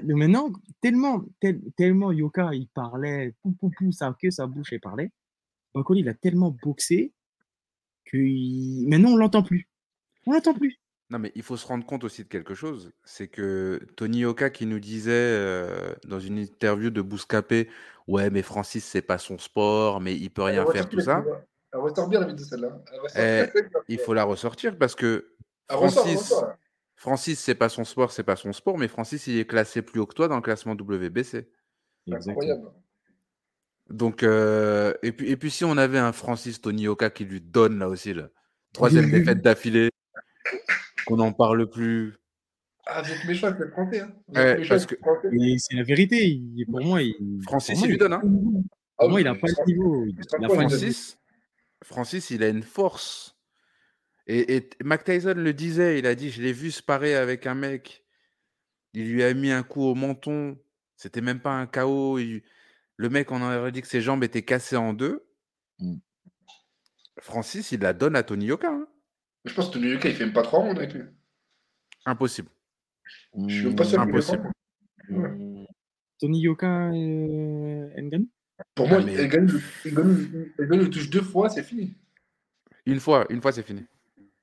[0.04, 4.70] mais maintenant, tellement, tel- tellement Yoka, il parlait, pou, pou, pou, ça, que sa bouche,
[4.72, 5.12] il parlait.
[5.74, 7.12] Bacolé, il a tellement boxé
[8.06, 9.68] que il- maintenant, on l'entend plus.
[10.26, 10.80] On l'entend plus.
[11.12, 12.92] Non, mais il faut se rendre compte aussi de quelque chose.
[13.04, 17.70] C'est que Tony Yoka qui nous disait euh, dans une interview de Bouscapé
[18.08, 21.24] Ouais, mais Francis, c'est pas son sport, mais il peut rien elle faire, tout ça.
[21.74, 22.80] Elle ressort bien la vidéo celle-là.
[23.18, 23.60] Eh.
[23.88, 25.36] Il faut la ressortir parce que
[25.70, 26.54] Elle Francis, ressort.
[26.96, 30.00] Francis, c'est pas son sport, c'est pas son sport, mais Francis, il est classé plus
[30.00, 31.50] haut que toi dans le classement WBC.
[32.08, 32.72] C'est incroyable.
[33.90, 37.42] Donc, euh, et, puis, et puis si on avait un Francis Tony Oka qui lui
[37.42, 38.30] donne là aussi, là,
[38.74, 39.92] troisième défaite d'affilée,
[41.06, 42.16] qu'on n'en parle plus.
[42.88, 44.02] Ah, vous êtes méchant avec le français.
[44.02, 44.14] Hein.
[44.28, 46.28] Ouais, méchant parce c'est la vérité.
[46.28, 48.22] Il- pour moi, il, Francis, pour moi, il lui a donne, hein.
[48.24, 48.28] Ah
[49.00, 50.06] Pour moi, oui, il n'a pas le niveau.
[50.06, 50.54] Il a pas le niveau.
[50.70, 51.18] Francis,
[51.84, 53.36] Francis, il a une force.
[54.28, 57.46] Et, et Mac Tyson le disait, il a dit, je l'ai vu se parer avec
[57.48, 58.04] un mec.
[58.94, 60.58] Il lui a mis un coup au menton.
[60.96, 62.18] C'était même pas un KO.
[62.20, 62.44] il-
[62.98, 65.28] Le mec, on aurait dit que ses jambes étaient cassées en deux.
[65.80, 65.98] Mm.
[67.20, 68.70] Francis, il la donne à Tony Yoka.
[68.70, 68.88] hein.
[69.46, 71.04] Je pense que Tony Yoka, il fait même pas trois rounds avec lui.
[72.06, 72.50] Impossible.
[73.48, 74.52] Je suis même pas sûr fait Impossible.
[75.10, 75.66] Hum,
[76.20, 78.30] Tony Yoka euh, Ngannou
[78.74, 81.94] Pour moi, Ah, mais- gagne le- touche deux fois, c'est fini.
[82.86, 83.86] Une fois, une fois, c'est fini.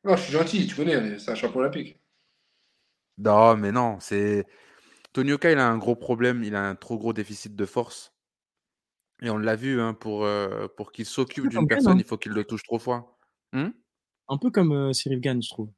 [0.04, 1.98] Non, je suis gentil, tu connais, c'est un champion olympique.
[3.18, 4.46] Non, mais non, c'est.
[5.12, 8.14] Tony Yoka, il a un gros problème, il a un trop gros déficit de force.
[9.20, 11.98] Et on l'a vu, hein, pour, euh, pour qu'il s'occupe d'une Gann, personne, hein.
[12.00, 13.18] il faut qu'il le touche trois fois.
[13.52, 13.68] Hmm
[14.28, 15.70] Un peu comme euh, Cyril Gann, je trouve.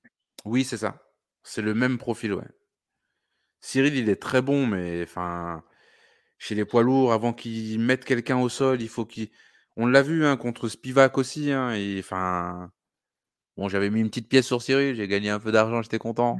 [0.44, 1.02] oui, c'est ça.
[1.42, 2.48] C'est le même profil, ouais.
[3.64, 5.62] Cyril, il est très bon, mais enfin,
[6.38, 9.28] chez les poids lourds, avant qu'il mette quelqu'un au sol, il faut qu'il.
[9.76, 12.70] On l'a vu hein, contre Spivak aussi, hein, et enfin,
[13.56, 16.38] Bon, j'avais mis une petite pièce sur Cyril, j'ai gagné un peu d'argent, j'étais content.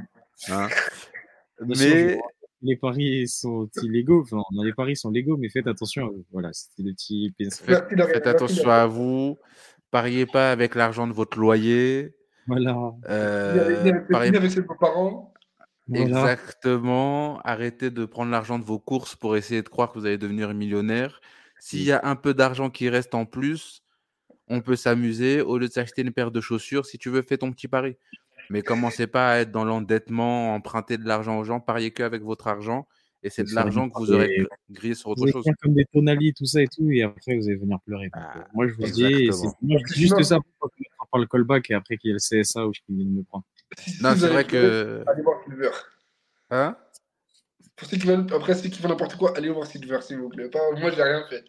[0.49, 0.67] hein.
[1.57, 2.19] Sûr, Mais
[2.61, 4.21] les paris sont illégaux.
[4.23, 6.11] Enfin, non, les paris sont légaux, mais faites attention.
[6.31, 7.63] Voilà, c'était le petit pinceau.
[7.65, 9.37] faites, attention à vous.
[9.91, 12.13] Pariez pas avec l'argent de votre loyer.
[12.47, 12.75] Voilà,
[13.09, 15.33] Euh, avec- pariez ni avec ses beaux-parents.
[15.87, 16.33] Voilà.
[16.33, 17.39] Exactement.
[17.41, 20.53] Arrêtez de prendre l'argent de vos courses pour essayer de croire que vous allez devenir
[20.53, 21.21] millionnaire.
[21.59, 23.83] S'il y a un peu d'argent qui reste en plus,
[24.47, 25.41] on peut s'amuser.
[25.41, 27.97] Au lieu de s'acheter une paire de chaussures, si tu veux, fais ton petit pari.
[28.49, 32.21] Mais commencez pas à être dans l'endettement, emprunter de l'argent aux gens, pariez que avec
[32.21, 32.87] votre argent.
[33.23, 35.43] Et c'est de l'argent que vous aurez grillé sur Vous autre allez chose.
[35.45, 38.09] faire comme des tonali, tout ça et tout, et après vous allez venir pleurer.
[38.13, 40.69] Ah, euh, moi, je vous moi, je dis juste ça pour
[41.17, 43.45] le callback et après qu'il y ait le CSA ou qu'il vienne me prendre.
[44.01, 45.03] Non, c'est allez vrai que.
[45.07, 45.71] Allez voir Silver.
[46.51, 46.77] Hein?
[47.75, 50.29] Pour ceux qui veulent, après, ceux qui font n'importe quoi, allez voir Silver, s'il vous
[50.29, 50.49] plaît.
[50.49, 51.43] Pas, moi, j'ai rien fait.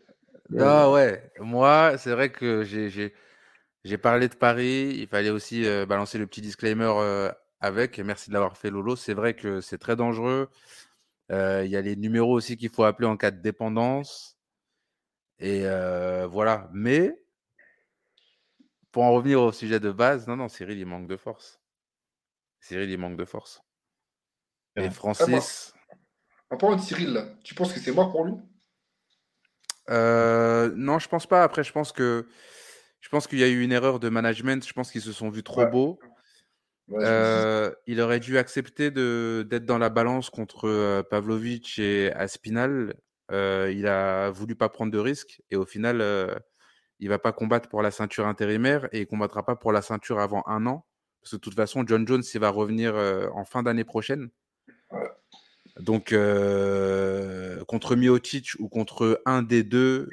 [0.58, 4.94] Ah ouais, moi, c'est vrai que j'ai parlé de Paris.
[4.96, 7.98] Il fallait aussi euh, balancer le petit disclaimer euh, avec.
[7.98, 8.96] Et merci de l'avoir fait, Lolo.
[8.96, 10.48] C'est vrai que c'est très dangereux.
[11.32, 14.36] Euh, Il y a les numéros aussi qu'il faut appeler en cas de dépendance.
[15.38, 16.70] Et euh, voilà.
[16.72, 17.18] Mais
[18.96, 21.60] pour en revenir au sujet de base, non, non, Cyril, il manque de force.
[22.60, 23.60] Cyril, il manque de force.
[24.74, 24.88] Et.
[24.88, 25.74] Francis.
[26.48, 28.32] En parlant de Cyril, là, tu penses que c'est mort pour lui?
[29.90, 31.42] Euh, non, je pense pas.
[31.42, 32.26] Après, je pense que
[33.02, 34.66] je pense qu'il y a eu une erreur de management.
[34.66, 35.70] Je pense qu'ils se sont vus trop Ouais.
[35.70, 35.98] beaux.
[36.88, 42.10] Ouais, Euh, il aurait dû accepter de d'être dans la balance contre euh, Pavlovic et
[42.14, 42.94] Aspinal.
[43.30, 46.00] Euh, il a voulu pas prendre de risques et au final,
[47.00, 50.18] il va pas combattre pour la ceinture intérimaire et il combattra pas pour la ceinture
[50.20, 50.86] avant un an
[51.26, 54.30] parce que de toute façon, John Jones, il va revenir euh, en fin d'année prochaine.
[55.80, 60.08] Donc euh, contre Miocic ou contre un des deux.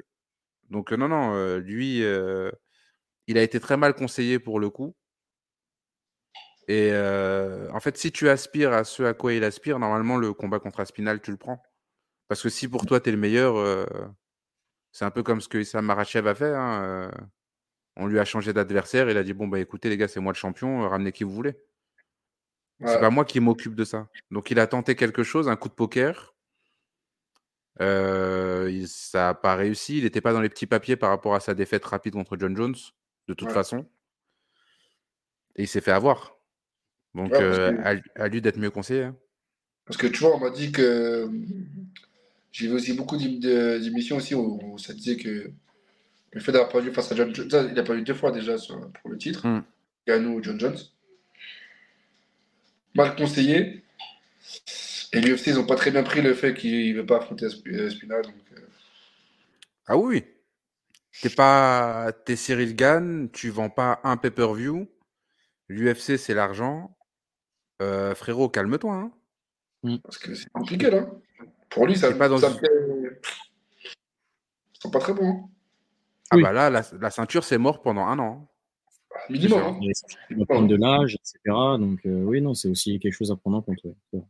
[0.72, 4.96] Donc euh, non, non, lui, il a été très mal conseillé pour le coup.
[6.68, 10.58] Et en fait, si tu aspires à ce à quoi il aspire, normalement, le combat
[10.58, 11.62] contre Aspinal, tu le prends.
[12.28, 13.86] Parce que si pour toi, tu es le meilleur,
[14.94, 16.54] c'est un peu comme ce que Issam Marachev a fait.
[16.56, 17.12] hein,
[17.98, 19.10] on lui a changé d'adversaire.
[19.10, 21.24] Il a dit Bon, bah écoutez, les gars, c'est moi le champion, euh, ramenez qui
[21.26, 21.56] vous voulez.
[22.80, 23.00] C'est Ouais.
[23.00, 24.08] pas moi qui m'occupe de ça.
[24.32, 26.34] Donc, il a tenté quelque chose, un coup de poker.
[27.82, 29.98] Euh, il- ça n'a pas réussi.
[30.00, 32.56] Il n'était pas dans les petits papiers par rapport à sa défaite rapide contre John
[32.56, 32.76] Jones,
[33.28, 33.54] de toute Ouais.
[33.54, 33.86] façon.
[35.56, 36.36] Et il s'est fait avoir.
[37.16, 37.82] Donc, Ouais, euh, que-
[38.20, 39.04] à, à lui d'être mieux conseillé.
[39.04, 39.16] hein.
[39.86, 41.30] Parce que tu vois, on m'a dit que.
[42.54, 45.52] J'ai vu aussi beaucoup d'émissions aussi où, où ça disait que
[46.32, 48.90] le fait d'avoir perdu face à John Jones, il a perdu deux fois déjà sur-
[49.02, 49.64] pour le titre, Mm.
[50.08, 50.78] Gano ou John Jones.
[52.96, 53.84] Mal conseillé.
[55.14, 57.46] Et l'UFC, ils n'ont pas très bien pris le fait qu'il ne veut pas affronter
[57.46, 58.22] euh, Spinal.
[58.24, 58.60] Donc, euh,
[59.88, 60.24] Ah oui, oui.
[61.22, 64.88] T'es pas, t'es Cyril Gann, tu vends pas un pay-per-view.
[65.70, 66.96] L'UFC, c'est l'argent.
[67.82, 68.94] Euh, frérot, calme-toi.
[68.94, 69.12] hein.
[70.04, 71.08] parce que c'est compliqué là.
[71.74, 73.20] Pour lui, ça, pas dans ça une- fait.
[73.84, 75.28] Ils sont pas très bons.
[75.30, 75.50] hein.
[76.30, 76.44] Ah Oui.
[76.44, 78.48] bah là, la, la ceinture, c'est mort pendant un an.
[79.30, 79.60] Minimum.
[79.60, 79.68] sûr.
[79.68, 79.80] hein.
[80.32, 81.40] Il va prendre de l'âge, etc.
[81.80, 83.78] Donc, euh, oui, non, c'est aussi quelque chose à prendre en compte.
[83.84, 84.22] ouais.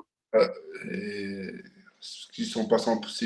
[0.92, 1.50] Et
[2.34, 3.18] qu'ils sont pas sans- parce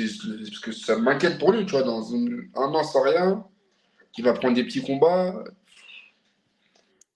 [0.62, 3.44] que ça m'inquiète pour lui, tu vois, dans un, un an sans rien,
[4.16, 5.42] il va prendre des petits combats.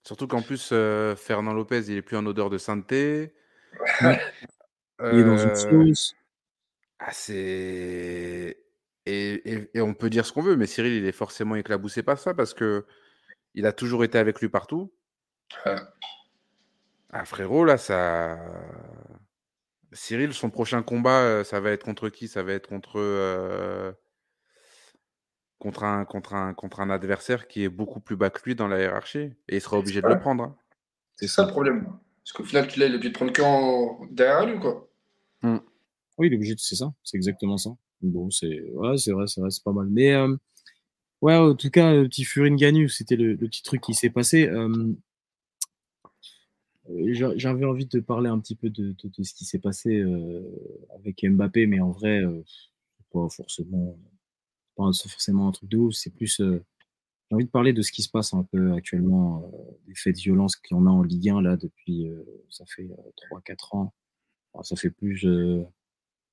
[0.04, 3.32] Surtout qu'en plus, euh, Fernand Lopez, il est plus en odeur de sainteté.
[4.00, 5.54] Il est dans une Euh,
[5.86, 6.14] sauce.
[7.06, 8.58] Ah, c'est.
[9.06, 12.02] Et, et- et on peut dire ce qu'on veut, mais Cyril, il est forcément éclaboussé
[12.02, 12.86] par ça parce que
[13.54, 14.92] il a toujours été avec lui partout.
[15.66, 15.76] Ouais.
[17.10, 18.38] Ah, frérot, là, ça.
[19.92, 22.28] Cyril, son prochain combat, euh, ça va être contre qui?
[22.28, 22.98] Ça va être contre.
[22.98, 23.92] euh,
[25.58, 28.66] Contre un, contre, un, contre un adversaire qui est beaucoup plus bas que lui dans
[28.66, 29.32] la hiérarchie.
[29.48, 30.42] Et il sera obligé de le prendre.
[30.42, 30.56] hein.
[31.14, 31.84] C'est ça le problème.
[32.24, 34.88] Parce qu'au final, tu l'as, il est obligé de prendre qu'en derrière lui, quoi.
[36.18, 37.70] Oui, il est obligé c'est ça, c'est exactement ça.
[38.02, 39.86] Bon, c'est, ouais, c'est vrai, c'est vrai, c'est pas mal.
[39.90, 40.36] Mais, euh,
[41.22, 44.10] ouais, en tout cas, le petit Furin Ganu, c'était le, le petit truc qui s'est
[44.10, 44.48] passé.
[44.48, 44.94] Euh,
[47.12, 49.98] j'a- j'avais envie de parler un petit peu de, de, de ce qui s'est passé
[50.00, 50.42] euh,
[50.96, 52.42] avec Mbappé, mais en vrai, euh,
[53.12, 53.98] pas forcément,
[54.76, 55.94] pas forcément un truc de ouf.
[55.94, 56.64] C'est plus, euh,
[57.30, 60.16] j'ai envie de parler de ce qui se passe un peu actuellement, euh, des faits
[60.16, 62.08] de violence qu'il y en a en Ligue 1 là depuis,
[62.50, 63.94] ça fait euh, 3-4 ans.
[64.62, 65.26] Ça fait plus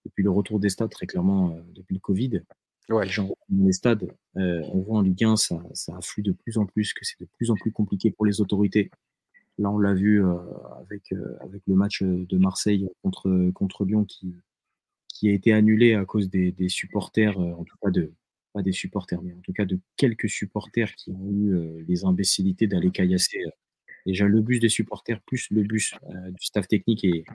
[0.06, 2.42] depuis le retour des stades, très clairement, euh, depuis le Covid.
[2.90, 3.06] Ouais.
[3.06, 6.32] Les gens dans les stades, euh, on voit en Ligue 1, ça, ça afflue de
[6.32, 8.90] plus en plus, que c'est de plus en plus compliqué pour les autorités.
[9.60, 10.38] Là, on l'a vu euh,
[10.80, 14.34] avec, avec le match de Marseille contre, contre Lyon qui,
[15.08, 18.12] qui a été annulé à cause des, des supporters, en tout cas de,
[18.54, 22.68] pas des supporters, mais en tout cas de quelques supporters qui ont eu les imbécilités
[22.68, 23.44] d'aller caillasser
[24.06, 25.94] déjà le bus des supporters plus le bus
[26.30, 27.26] du staff technique et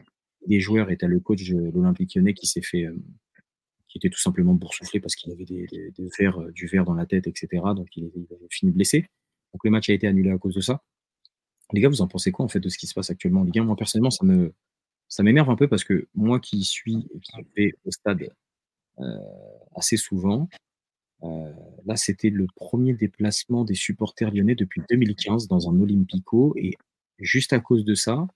[0.47, 0.91] des joueurs.
[0.91, 2.87] Et tu le coach de l'Olympique lyonnais qui s'est fait,
[3.95, 5.93] qui était tout simplement boursouflé parce qu'il avait des, des,
[6.53, 7.49] du verre dans la tête, etc.
[7.77, 9.07] Donc il, avait fini blessé.
[9.53, 10.83] Donc le match a été annulé à cause de ça.
[11.73, 13.43] Les gars, vous en pensez quoi en fait de ce qui se passe actuellement?
[13.43, 14.53] En Ligue 1 Moi personnellement, ça me
[15.09, 18.29] ça m'énerve un peu parce que moi qui suis qui vais au stade
[18.99, 19.19] euh,
[19.77, 20.49] assez souvent,
[21.23, 21.53] euh,
[21.85, 26.75] là c'était le premier déplacement des supporters lyonnais depuis 2015 dans un Olympico et
[27.21, 28.27] juste à cause de ça,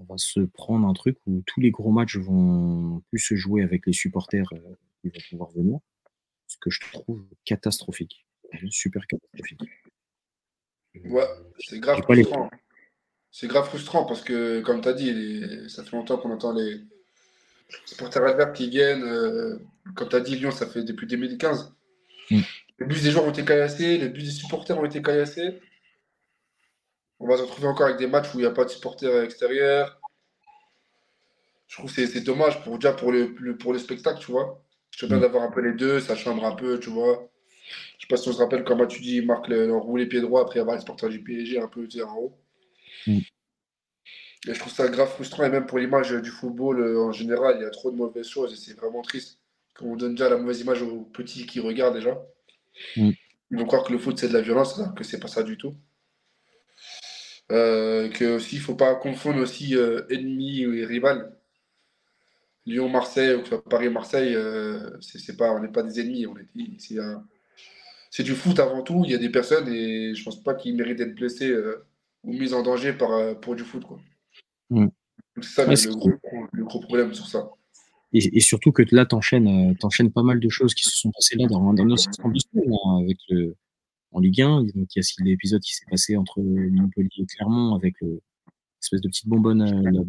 [0.00, 3.62] on va se prendre un truc où tous les gros matchs vont plus se jouer
[3.62, 5.78] avec les supporters euh, qui vont pouvoir venir,
[6.46, 8.26] ce que je trouve catastrophique,
[8.70, 9.60] super catastrophique.
[11.04, 11.26] Ouais,
[11.58, 12.50] c'est grave frustrant.
[13.30, 16.80] C'est grave frustrant parce que, comme tu as dit, ça fait longtemps qu'on entend les
[17.84, 19.02] supporters adverses qui gagnent.
[19.02, 19.58] Euh,
[19.94, 21.74] comme tu as dit, Lyon, ça fait depuis 2015.
[22.30, 22.40] Mm.
[22.80, 25.60] Les bus des joueurs ont été caillassés, les bus des supporters ont été caillassés.
[27.20, 29.22] On va se retrouver encore avec des matchs où il n'y a pas de supporters
[29.22, 30.00] extérieurs.
[31.66, 34.64] Je trouve que c'est dommage pour, déjà pour le, pour le spectacle, tu vois.
[34.90, 35.22] Je veux bien mm.
[35.22, 37.30] d'avoir un peu les deux, ça chambre un peu, tu vois.
[37.98, 40.40] Je sais pas si on se rappelle quand Matuidi marque le, le roulé pied droit
[40.42, 42.38] après avoir les supporters du PSG un peu en haut.
[43.06, 43.18] Mm.
[44.46, 47.56] Et je trouve ça grave frustrant, et même pour l'image du football euh, en général,
[47.58, 49.40] il y a trop de mauvaises choses et c'est vraiment triste.
[49.74, 52.18] Quand on donne déjà la mauvaise image aux petits qui regardent déjà.
[52.96, 53.10] Mm.
[53.50, 55.42] Ils vont croire que le foot c'est de la violence, alors que c'est pas ça
[55.42, 55.74] du tout.
[57.50, 61.34] Euh, que aussi, il faut pas confondre aussi euh, ennemi et rival.
[62.66, 64.36] Lyon-Marseille, ou Paris-Marseille,
[65.00, 66.26] c'est pas, on n'est pas des ennemis.
[66.26, 66.46] On est,
[68.10, 69.02] c'est, du foot avant tout.
[69.06, 71.50] Il y a des personnes et je pense pas qu'ils méritent d'être blessés
[72.24, 73.84] ou mises en danger par, pour du foot.
[73.84, 73.98] Quoi.
[74.68, 74.88] Mm.
[75.40, 77.48] C'est ça le, gros, problème sur ça.
[78.12, 81.36] Et, surtout que là, tu enchaînes, euh, pas mal de choses qui se sont passées
[81.36, 83.54] là dans, dans nos hein, avec le,
[84.12, 84.62] en Ligue 1.
[84.74, 89.08] Donc, il y a l'épisode qui s'est passé entre Montpellier et Clermont avec l'espèce de
[89.08, 90.02] petite bonbonne, euh, la,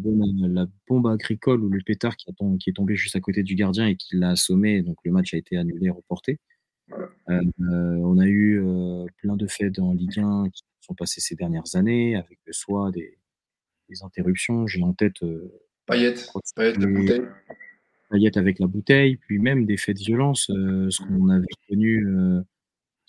[0.48, 3.54] la, bombe agricole ou le pétard qui, a qui, est tombé juste à côté du
[3.54, 4.82] gardien et qui l'a assommé.
[4.82, 6.38] Donc, le match a été annulé, reporté.
[7.28, 8.60] Euh, on a eu
[9.18, 13.20] plein de faits en Ligue 1 qui sont passés ces dernières années avec soit des
[13.90, 14.66] les interruptions.
[14.66, 15.22] J'ai en tête.
[15.22, 15.52] Euh,
[15.86, 16.30] paillettes,
[18.10, 20.48] paillettes avec la bouteille, puis même des faits de violence.
[20.50, 22.42] Euh, ce qu'on avait connu, euh,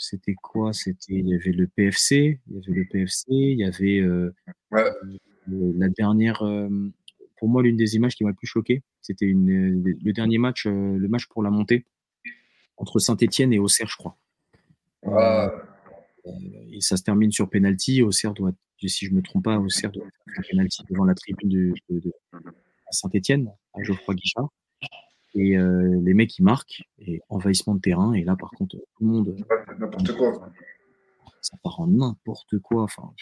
[0.02, 0.74] c'était quoi?
[0.74, 4.02] C'était il y avait le PFC, il y avait le PFC, il y avait
[5.48, 6.40] la dernière.
[7.38, 11.08] pour moi, l'une des images qui m'a le plus choqué, c'était le dernier match, le
[11.08, 11.86] match pour la montée
[12.78, 14.18] entre Saint-Etienne et Auxerre, je crois.
[16.72, 18.02] et ça se termine sur penalty.
[18.02, 18.54] Auxerre doit
[18.88, 20.02] si je ne me trompe pas, au cerf de
[20.50, 22.12] penalty devant la tribune de, de,
[22.90, 24.50] Saint-Etienne, à Geoffroy Guichard.
[25.34, 28.86] Et euh, les mecs, ils marquent, et envahissement de terrain, et là, par contre, tout
[29.00, 29.36] le monde.
[29.80, 30.52] N'importe quoi.
[31.42, 32.84] Ça part en n'importe quoi.
[32.84, 33.14] Enfin,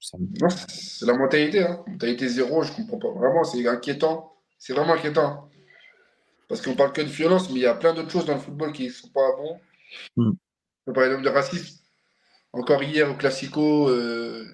[0.00, 1.62] c'est la mentalité.
[1.62, 1.82] Hein.
[1.86, 3.10] Mentalité zéro, je comprends pas.
[3.12, 4.32] Vraiment, c'est inquiétant.
[4.58, 5.48] C'est vraiment inquiétant.
[6.48, 8.40] Parce qu'on parle que de violence, mais il y a plein d'autres choses dans le
[8.40, 9.60] football qui ne sont pas bons.
[10.16, 10.92] Hmm.
[10.92, 11.80] Par exemple, de racisme.
[12.52, 14.44] Encore hier au Classico, euh,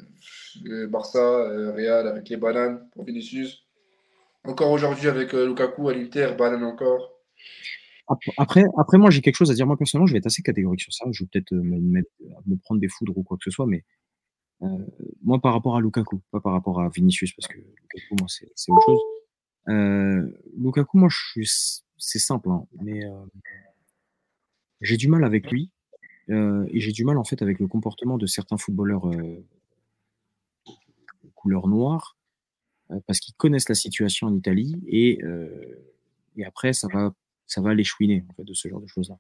[0.89, 3.67] Barça, euh, Real avec les bananes pour Vinicius.
[4.45, 7.13] Encore aujourd'hui avec euh, Lukaku à l'Inter, banane encore.
[8.39, 9.67] Après, après moi, j'ai quelque chose à dire.
[9.67, 11.05] Moi, personnellement, je vais être assez catégorique sur ça.
[11.13, 13.85] Je vais peut-être me, me prendre des foudres ou quoi que ce soit, mais
[15.23, 18.73] moi, par rapport à Lukaku, pas par rapport à Vinicius, parce que Lukaku, moi, c'est
[18.73, 20.35] autre chose.
[20.59, 21.09] Lukaku, moi,
[21.99, 23.01] c'est simple, hein, mais
[24.81, 25.71] j'ai du mal avec lui
[26.29, 29.09] et j'ai du mal, en fait, avec le comportement de certains footballeurs
[31.41, 32.20] couleur noire euh,
[33.07, 35.49] parce qu'ils connaissent la situation en Italie et, euh,
[36.37, 37.13] et après ça va
[37.47, 39.19] ça va les chouiner en fait, de ce genre de choses là.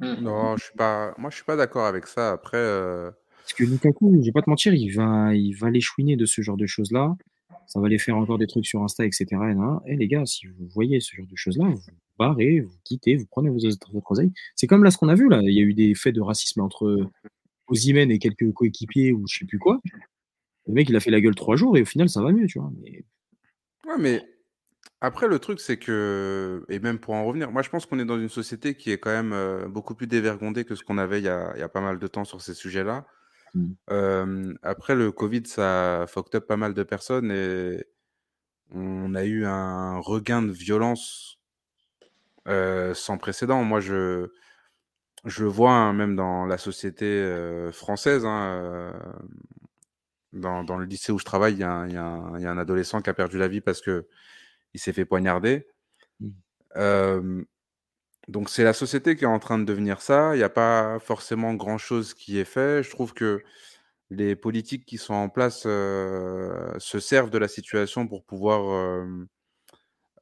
[0.00, 0.22] Mmh.
[0.22, 3.10] Non, je suis pas moi je suis pas d'accord avec ça après euh
[3.44, 6.24] parce que Lukaku, je vais pas te mentir, il va il va les chouiner de
[6.24, 7.14] ce genre de choses là.
[7.66, 9.26] Ça va les faire encore des trucs sur Insta, etc.
[9.86, 11.80] Et, et les gars, si vous voyez ce genre de choses-là, vous
[12.18, 13.58] barrez, vous quittez, vous prenez vos,
[13.92, 14.32] votre oseille.
[14.54, 15.40] C'est comme là ce qu'on a vu là.
[15.42, 17.10] Il y a eu des faits de racisme entre
[17.68, 19.80] Ozymen et quelques coéquipiers ou je sais plus quoi.
[20.66, 22.46] Le mec, il a fait la gueule trois jours et au final, ça va mieux,
[22.46, 22.70] tu vois.
[22.82, 23.04] Mais...
[23.86, 24.22] Ouais, mais
[25.00, 28.04] après, le truc, c'est que, et même pour en revenir, moi, je pense qu'on est
[28.06, 31.20] dans une société qui est quand même euh, beaucoup plus dévergondée que ce qu'on avait
[31.20, 33.06] il y, a, il y, a, pas mal de temps sur ces sujets-là.
[33.54, 33.72] Mmh.
[33.90, 37.84] Euh, après, le Covid, ça a fucked up pas mal de personnes et
[38.70, 41.38] on a eu un regain de violence
[42.48, 43.62] euh, sans précédent.
[43.62, 44.28] Moi, je,
[45.24, 48.24] je le vois hein, même dans la société euh, française.
[48.24, 48.92] Hein,
[50.34, 53.10] dans, dans, le lycée où je travaille, il y, y, y, a un adolescent qui
[53.10, 54.06] a perdu la vie parce que
[54.74, 55.66] il s'est fait poignarder.
[56.20, 56.30] Mmh.
[56.76, 57.44] Euh,
[58.28, 60.34] donc c'est la société qui est en train de devenir ça.
[60.34, 62.82] Il n'y a pas forcément grand-chose qui est fait.
[62.82, 63.42] Je trouve que
[64.10, 69.06] les politiques qui sont en place euh, se servent de la situation pour pouvoir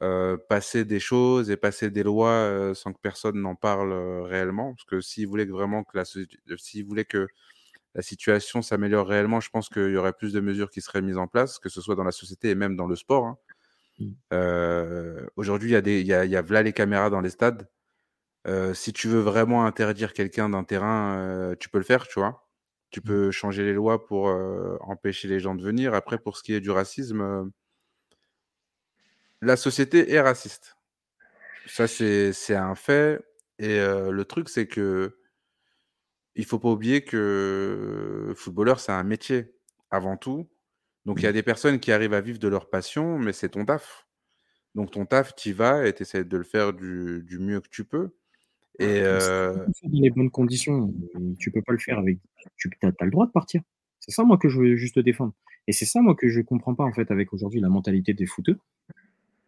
[0.02, 3.92] euh, passer des choses et passer des lois euh, sans que personne n'en parle
[4.24, 4.74] réellement.
[4.74, 7.28] Parce que s'ils voulaient vraiment que la, s'ils voulaient que
[7.94, 11.18] la situation s'améliore réellement, je pense qu'il y aurait plus de mesures qui seraient mises
[11.18, 13.26] en place, que ce soit dans la société et même dans le sport.
[13.26, 13.38] hein.
[13.98, 14.10] Mm.
[14.32, 17.68] Euh, Aujourd'hui, il y a des, y a, y a les caméras dans les stades.
[18.48, 22.20] Euh, si tu veux vraiment interdire quelqu'un d'un terrain, euh, tu peux le faire, tu
[22.20, 22.48] vois.
[22.90, 23.04] Tu Mm.
[23.04, 24.26] peux changer les lois pour
[24.82, 25.94] empêcher les gens de venir.
[25.94, 27.50] Après, pour ce qui est du racisme,
[29.40, 30.76] la société est raciste.
[31.66, 33.20] Ça, c'est un fait.
[33.58, 35.18] Et le truc, c'est que
[36.34, 39.52] il faut pas oublier que footballeur, c'est un métier
[39.90, 40.48] avant tout.
[41.04, 41.34] Donc, il y a Mm.
[41.34, 44.06] des personnes qui arrivent à vivre de leur passion, mais c'est ton taf.
[44.74, 47.60] Donc, ton taf, tu y vas et tu essaies de le faire du, du mieux
[47.60, 48.10] que tu peux.
[48.78, 50.94] Et euh, le faire dans les bonnes conditions,
[51.38, 52.18] tu peux pas le faire avec.
[52.56, 53.60] Tu as, le droit de partir.
[54.00, 55.34] C'est ça, moi, que je veux juste défendre.
[55.68, 58.26] Et c'est ça, moi, que je comprends pas, en fait, avec aujourd'hui la mentalité des
[58.26, 58.58] footeux.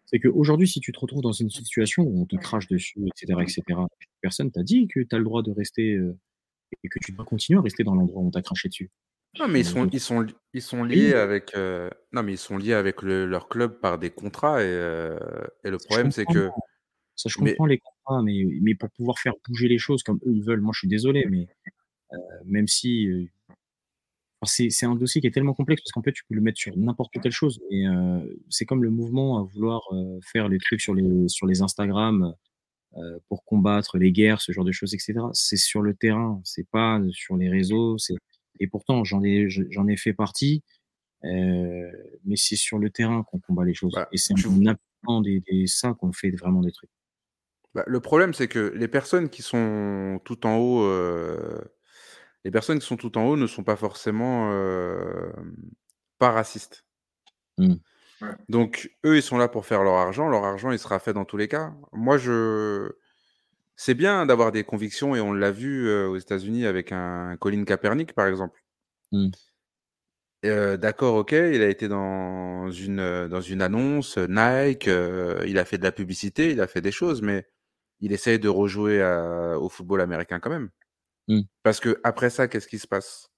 [0.06, 3.40] C'est qu'aujourd'hui, si tu te retrouves dans une situation où on te crache dessus, etc.,
[3.40, 3.62] etc.,
[4.20, 6.16] personne t'a dit que tu as le droit de rester euh,
[6.82, 8.90] et que tu dois continuer à rester dans l'endroit où on t'a craché dessus.
[9.38, 12.38] non, mais ils sont, ils sont, ils sont oui, liés avec, euh, non, mais ils
[12.38, 14.62] sont liés avec le- leur club par des contrats.
[14.62, 15.18] Et, euh,
[15.64, 16.50] et le problème, c'est que,
[17.16, 20.18] ça, je mais comprends les contrats, mais, mais pour pouvoir faire bouger les choses comme
[20.26, 21.48] eux ils veulent, moi, je suis désolé, mais
[22.12, 23.08] euh, même si
[24.46, 26.76] c'est un dossier qui est tellement complexe parce qu'en fait, tu peux le mettre sur
[26.76, 27.60] n'importe quelle chose.
[27.70, 27.84] Et
[28.50, 29.80] c'est comme le mouvement à vouloir
[30.22, 32.34] faire les trucs sur les, sur les Instagram
[33.28, 35.14] pour combattre les guerres, ce genre de choses, etc.
[35.32, 37.96] C'est sur le terrain, c'est pas sur les réseaux.
[38.60, 40.62] Et pourtant, j'en ai, j'en ai fait partie,
[41.24, 41.90] euh,
[42.24, 43.92] mais c'est sur le terrain qu'on combat les choses.
[43.94, 46.90] bah, Et c'est en appliquant des, des, ça qu'on fait vraiment des trucs.
[47.74, 51.60] bah, le problème, c'est que les personnes qui sont tout en haut, euh,
[52.44, 55.32] les personnes qui sont tout en haut ne sont pas forcément euh,
[56.18, 56.84] pas racistes.
[57.58, 57.74] Mm.
[58.20, 58.28] Ouais.
[58.48, 60.28] Donc, eux, ils sont là pour faire leur argent.
[60.28, 61.72] Leur argent, il sera fait dans tous les cas.
[61.92, 62.90] Moi, je.
[63.76, 67.64] C'est bien d'avoir des convictions et on l'a vu euh, aux États-Unis avec un Colin
[67.64, 68.62] Kaepernick, par exemple.
[69.12, 69.30] Mm.
[70.44, 75.58] Euh, D'accord, ok, il a été dans une, euh, dans une annonce Nike, euh, il
[75.58, 77.46] a fait de la publicité, il a fait des choses, mais
[78.00, 80.70] il essaye de rejouer à- au football américain quand même.
[81.28, 81.42] Mm.
[81.62, 83.30] Parce que après ça, qu'est-ce qui se passe?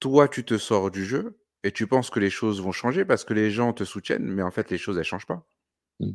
[0.00, 3.24] Toi, tu te sors du jeu et tu penses que les choses vont changer parce
[3.24, 5.46] que les gens te soutiennent, mais en fait, les choses, elles changent pas.
[6.00, 6.10] Mm.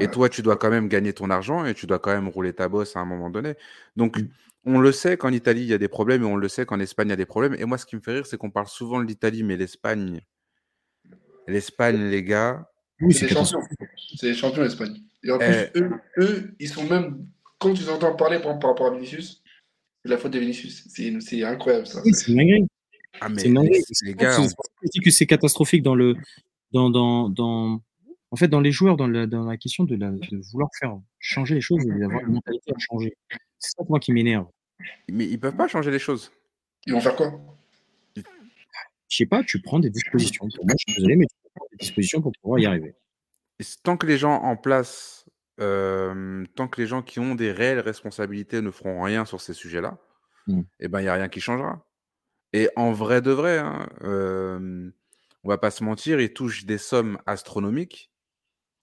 [0.00, 0.10] Et Ouais.
[0.10, 2.68] toi, tu dois quand même gagner ton argent et tu dois quand même rouler ta
[2.68, 3.54] bosse à un moment donné.
[3.96, 4.28] Donc, Mm.
[4.66, 6.78] on le sait qu'en Italie, il y a des problèmes et on le sait qu'en
[6.78, 7.54] Espagne, il y a des problèmes.
[7.58, 10.20] Et moi, ce qui me fait rire, c'est qu'on parle souvent de l'Italie, mais l'Espagne,
[11.46, 12.70] l'Espagne, les gars,
[13.00, 13.60] Oui, C'est des champions.
[14.16, 14.96] C'est des champions l'Espagne.
[15.22, 17.26] Et en plus, eh, eux, eux, ils sont même.
[17.58, 19.42] Quand tu entends parler par, par rapport à Vinicius,
[20.02, 20.84] c'est la faute de Vinicius.
[20.88, 22.02] C'est incroyable ça.
[22.04, 22.67] Oui, c'est une dinguerie.
[23.20, 23.68] Ah, C'est mais
[24.02, 24.48] les, gars, on-
[25.02, 26.16] que c'est catastrophique dans le,
[26.72, 27.82] dans, dans, dans,
[28.30, 30.96] en fait, dans les joueurs, dans la, dans la question de, la, de vouloir faire
[31.18, 33.16] changer les choses et d'avoir une mentalité à changer.
[33.58, 34.46] C'est ça, moi, qui m'énerve.
[35.10, 36.30] mais ils peuvent pas changer les choses.
[36.86, 37.32] Ils vont faire quoi?
[38.16, 40.46] Je sais pas, tu prends des dispositions.
[40.54, 42.94] Pour moi, je suis désolé, mais tu prends des dispositions pour pouvoir y arriver.
[43.58, 45.24] Et tant que les gens en place,
[45.60, 49.54] euh, tant que les gens qui ont des réelles responsabilités ne feront rien sur ces
[49.54, 49.98] sujets-là,
[50.46, 50.62] Mm.
[50.80, 51.84] eh ben, il n'y a rien qui changera.
[52.52, 54.90] Et en vrai de vrai, hein, euh,
[55.44, 58.10] on va pas se mentir, ils touchent des sommes astronomiques.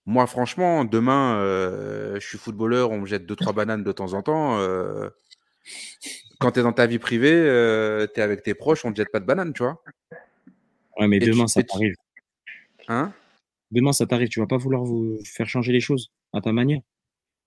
[0.05, 4.13] Moi, franchement, demain, euh, je suis footballeur, on me jette deux, trois bananes de temps
[4.13, 4.59] en temps.
[4.59, 5.09] euh,
[6.39, 7.41] quand tu es dans ta vie privée,
[8.13, 9.81] tu es avec tes proches, on te jette pas de bananes, tu vois.
[10.97, 11.95] Ouais, mais Et tu, demain, ça t'arrive.
[12.87, 13.13] hein?
[13.71, 14.29] Demain, ça t'arrive.
[14.29, 16.81] Tu vas pas vouloir vous faire changer les choses à ta manière?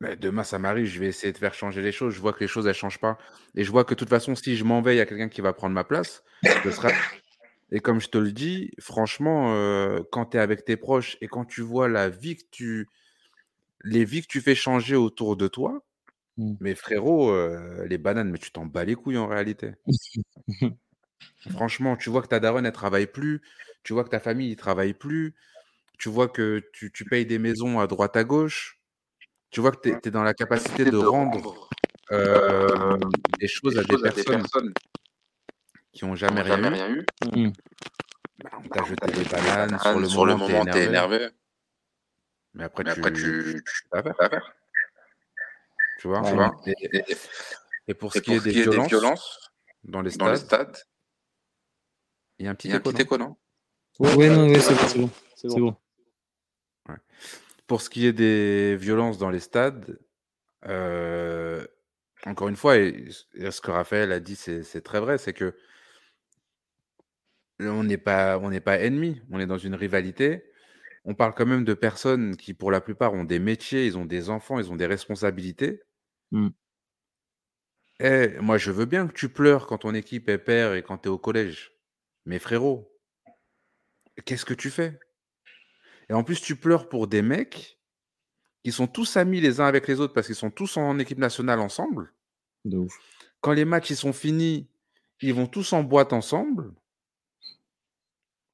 [0.00, 2.14] Mais demain, ça m'arrive, je vais essayer de faire changer les choses.
[2.14, 3.18] Je vois que les choses, elles changent pas.
[3.56, 5.28] Et je vois que de toute façon, si je m'en vais, il y a quelqu'un
[5.28, 6.22] qui va prendre ma place.
[6.62, 6.90] Ce sera...
[7.70, 11.28] Et comme je te le dis, franchement, euh, quand tu es avec tes proches et
[11.28, 12.88] quand tu vois la vie que tu...
[13.84, 15.84] les vies que tu fais changer autour de toi,
[16.38, 16.54] Mm.
[16.60, 19.72] mais frérot, euh, les bananes, mais tu t'en bats les couilles en réalité.
[21.50, 23.42] Franchement, tu vois que ta daronne, elle travaille plus.
[23.82, 25.34] Tu vois que ta famille, il travaille plus.
[25.98, 28.77] Tu vois que tu, tu payes des maisons à droite à gauche.
[29.50, 31.68] Tu vois que tu es, dans la capacité de rendre
[32.12, 32.98] euh,
[33.38, 34.72] des choses à des personnes
[35.92, 37.06] qui n'ont jamais rien eu.
[37.32, 37.50] Mm.
[38.44, 41.16] Bah, on t'a jeté des bananes, sur le sur moment, moment, t'es énervé.
[41.16, 41.28] énervé.
[42.54, 44.54] Mais après, Mais tu, après, tu, tu, faire.
[45.98, 46.20] tu vois.
[46.20, 46.30] Ouais.
[46.30, 47.16] Tu vois Et, Et, et-
[47.88, 49.50] et pour et ce qui est ce des qui est des violences,
[49.82, 50.76] dans les dans les stades,
[52.38, 53.36] il y a un petit écho, petit non?
[54.00, 54.54] c'est bon,
[54.86, 55.10] c'est bon.
[55.34, 55.76] C'est bon.
[57.68, 60.00] Pour ce qui est des violences dans les stades,
[60.66, 61.64] euh,
[62.26, 65.54] encore une fois, et, et ce que Raphaël a dit, c'est très vrai, c'est que
[67.60, 70.44] on n'est pas, on n'est pas ennemis, on est dans une rivalité.
[71.04, 74.04] On parle quand même de personnes qui, pour la plupart, ont des métiers, ils ont
[74.04, 75.82] des enfants, ils ont des responsabilités.
[76.32, 76.48] Mm.
[78.00, 80.98] Eh, moi, je veux bien que tu pleures quand ton équipe est perd et quand
[80.98, 81.72] tu es au collège.
[82.26, 82.92] Mais frérot,
[84.24, 84.98] qu'est-ce que tu fais?
[86.10, 87.78] Et en plus, tu pleures pour des mecs
[88.64, 91.18] qui sont tous amis les uns avec les autres parce qu'ils sont tous en équipe
[91.18, 92.12] nationale ensemble.
[92.64, 92.98] De ouf.
[93.40, 94.68] Quand les matchs ils sont finis,
[95.22, 96.72] ils vont tous en boîte ensemble.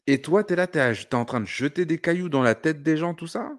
[0.06, 2.54] Et toi, tu es là, tu es, en train de jeter des cailloux dans la
[2.54, 3.58] tête des gens, tout ça?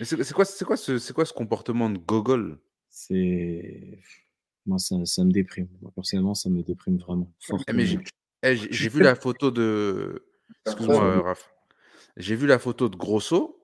[0.00, 2.58] Mais c'est quoi, c'est quoi, ce, c'est quoi ce comportement de gogol
[2.88, 4.00] C'est.
[4.64, 5.68] Moi, ça, ça me déprime.
[5.82, 7.30] Moi, personnellement, ça me déprime vraiment.
[7.68, 7.98] Eh, mais j'ai
[8.42, 10.26] eh, j'ai- vu la photo de.
[10.64, 11.51] Excuse-moi, Raph.
[12.16, 13.58] J'ai vu la photo de Grosso,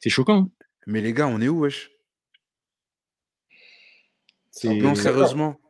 [0.00, 0.50] C'est choquant.
[0.86, 1.90] mais les gars, on est où, wesh?
[4.50, 4.80] C'est.
[4.80, 5.60] Non, sérieusement.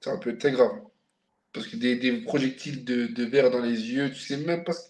[0.00, 0.82] C'est un peu très grave.
[1.52, 4.72] Parce que des, des projectiles de, de verre dans les yeux, tu sais même pas.
[4.72, 4.88] ce-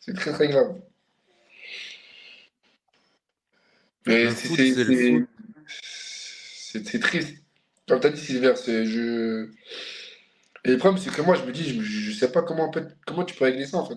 [0.00, 0.80] C'est très très grave.
[4.06, 4.48] Mais c'est
[7.00, 7.38] triste.
[7.88, 9.50] Comme tu as dit, Sylvain, c'est je.
[10.64, 12.88] Et le problème, c'est que moi, je me dis, je, je sais pas comment, peut-
[13.06, 13.96] comment tu peux régler ça en fait.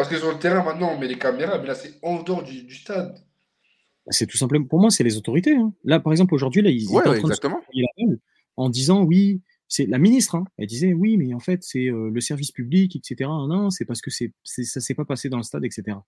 [0.00, 2.42] Parce que sur le terrain, maintenant, on met les caméras, mais là, c'est en dehors
[2.42, 3.18] du, du stade.
[4.08, 4.64] C'est tout simplement.
[4.64, 5.54] Pour moi, c'est les autorités.
[5.54, 5.74] hein.
[5.84, 7.86] Là, par exemple, aujourd'hui, là, ils Ouais, étaient en train de se la
[8.56, 10.36] en disant oui, c'est la ministre.
[10.36, 13.28] hein, elle disait oui, mais en fait, c'est euh, le service public, etc.
[13.46, 15.98] Non, c'est parce que c'est, c'est- ça s'est pas passé dans le stade, etc.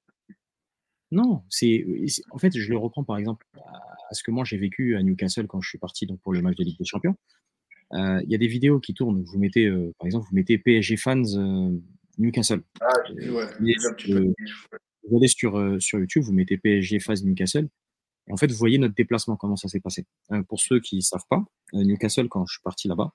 [1.11, 3.47] Non, c'est, c'est- en fait, je le reprends par exemple
[4.11, 6.41] à ce que moi j'ai vécu à Newcastle quand je suis parti donc pour le
[6.41, 7.15] match de Ligue des Champions.
[7.93, 9.23] Euh, Il y a des vidéos qui tournent.
[9.23, 11.71] Vous mettez, euh, par exemple, vous mettez PSG fans euh,
[12.23, 12.63] Newcastle.
[12.81, 13.45] Ah, j'ai ouais.
[13.45, 14.33] Un euh,
[15.09, 17.69] Vous allez sur, euh, sur YouTube, vous mettez PSG fans Newcastle.
[18.29, 20.07] Et en fait, vous voyez notre déplacement, comment ça s'est passé.
[20.31, 21.45] Euh, pour ceux qui ne savent pas,
[21.75, 23.13] euh, Newcastle, quand je suis parti là-bas,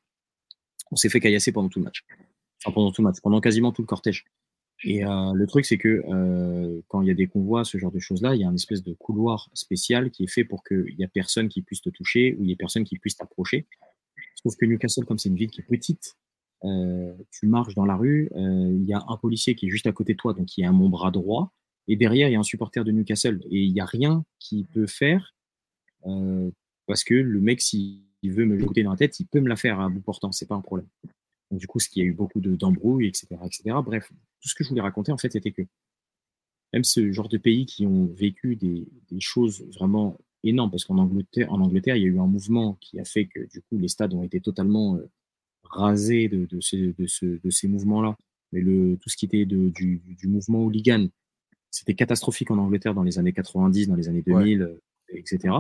[0.92, 2.04] on s'est fait caillasser pendant tout le match.
[2.64, 4.26] Enfin, pendant tout le match, pendant quasiment tout le cortège.
[4.84, 6.04] Et le truc, c'est que
[6.88, 8.84] quand il y a des convois, ce genre de choses-là, il y a une espèce
[8.84, 12.36] de couloir spécial qui est fait pour qu'il n'y ait personne qui puisse te toucher
[12.38, 13.66] ou il n'y ait personne qui puisse t'approcher.
[14.36, 16.16] Sauf que Newcastle, comme c'est une ville qui est petite,
[16.62, 19.92] tu marches dans la rue, euh, il y a un policier qui est juste à
[19.92, 21.54] côté de toi, donc qui est à mon bras droit,
[21.88, 23.42] et derrière, il y a un supporter de Newcastle.
[23.50, 25.34] Et il n'y a rien qui peut faire,
[26.06, 26.52] euh,
[26.86, 29.56] parce que le mec, s'il veut me l'écouter dans la tête, il peut me la
[29.56, 30.88] faire à bout portant, c'est pas un problème.
[31.52, 33.78] Donc, du coup, ce qui a eu beaucoup de- d'embrouilles, etc., etc.
[33.84, 35.62] Bref, tout ce que je voulais raconter, en fait, c'était que
[36.74, 38.86] même ce genre de pays qui ont vécu des,
[39.20, 43.00] choses vraiment énormes, parce qu'en Angleterre, en Angleterre, il y a eu un mouvement qui
[43.00, 45.10] a fait que, du coup, les stades ont été totalement euh,
[45.70, 48.16] rasés de, de, ce- de, ce- de ces mouvements-là.
[48.52, 51.08] Mais le, tout ce qui était de, du, du mouvement hooligan,
[51.72, 55.54] c'était catastrophique en Angleterre dans les années 90, dans les années 2000, euh, etc.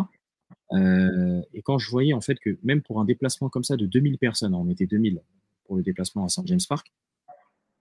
[0.73, 3.85] Euh, et quand je voyais en fait que même pour un déplacement comme ça de
[3.85, 5.21] 2000 personnes, on était 2000
[5.65, 6.93] pour le déplacement à St James Park,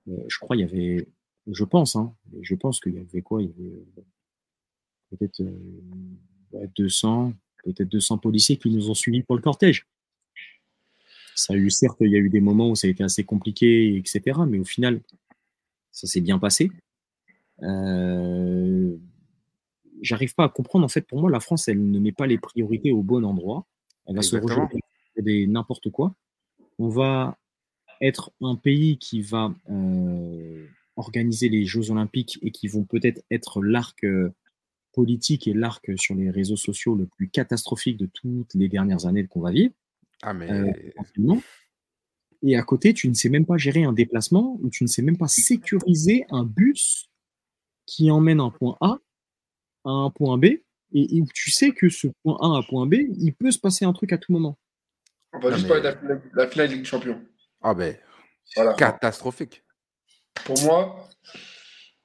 [0.08, 1.08] euh, je crois il y avait,
[1.46, 2.12] je pense, hein,
[2.42, 3.42] je pense qu'il y avait quoi?
[3.42, 3.84] Il y avait
[5.10, 5.58] peut-être euh,
[6.52, 7.32] ouais, 200,
[7.64, 9.86] peut-être 200 policiers qui nous ont suivis pour le cortège.
[11.36, 13.24] Ça a eu, certes, il y a eu des moments où ça a été assez
[13.24, 14.40] compliqué, etc.
[14.48, 15.00] Mais au final,
[15.92, 16.72] ça s'est bien passé.
[17.62, 18.96] Euh,
[20.02, 20.84] J'arrive pas à comprendre.
[20.84, 23.66] En fait, pour moi, la France, elle ne met pas les priorités au bon endroit.
[24.06, 24.36] Elle va se
[25.18, 26.14] des n'importe quoi.
[26.78, 27.38] On va
[28.02, 30.66] être un pays qui va euh,
[30.96, 34.34] organiser les Jeux Olympiques et qui vont peut-être être l'arc euh,
[34.92, 39.26] politique et l'arc sur les réseaux sociaux le plus catastrophique de toutes les dernières années
[39.26, 39.72] qu'on va vivre.
[40.22, 40.50] Ah, mais.
[40.50, 41.42] Euh, potentiellement.
[42.42, 45.02] Et à côté, tu ne sais même pas gérer un déplacement ou tu ne sais
[45.02, 47.08] même pas sécuriser un bus
[47.86, 48.98] qui emmène un point A
[49.84, 50.62] à un point B et,
[50.92, 53.84] et où tu sais que ce point A à point B, il peut se passer
[53.84, 54.58] un truc à tout moment.
[55.32, 57.24] On va Non, juste mais- parler de la finale, la finale de Ligue des Champions.
[57.62, 57.96] Ah, ben.
[58.54, 58.74] Voilà.
[58.74, 59.64] Catastrophique.
[60.44, 61.08] Pour moi,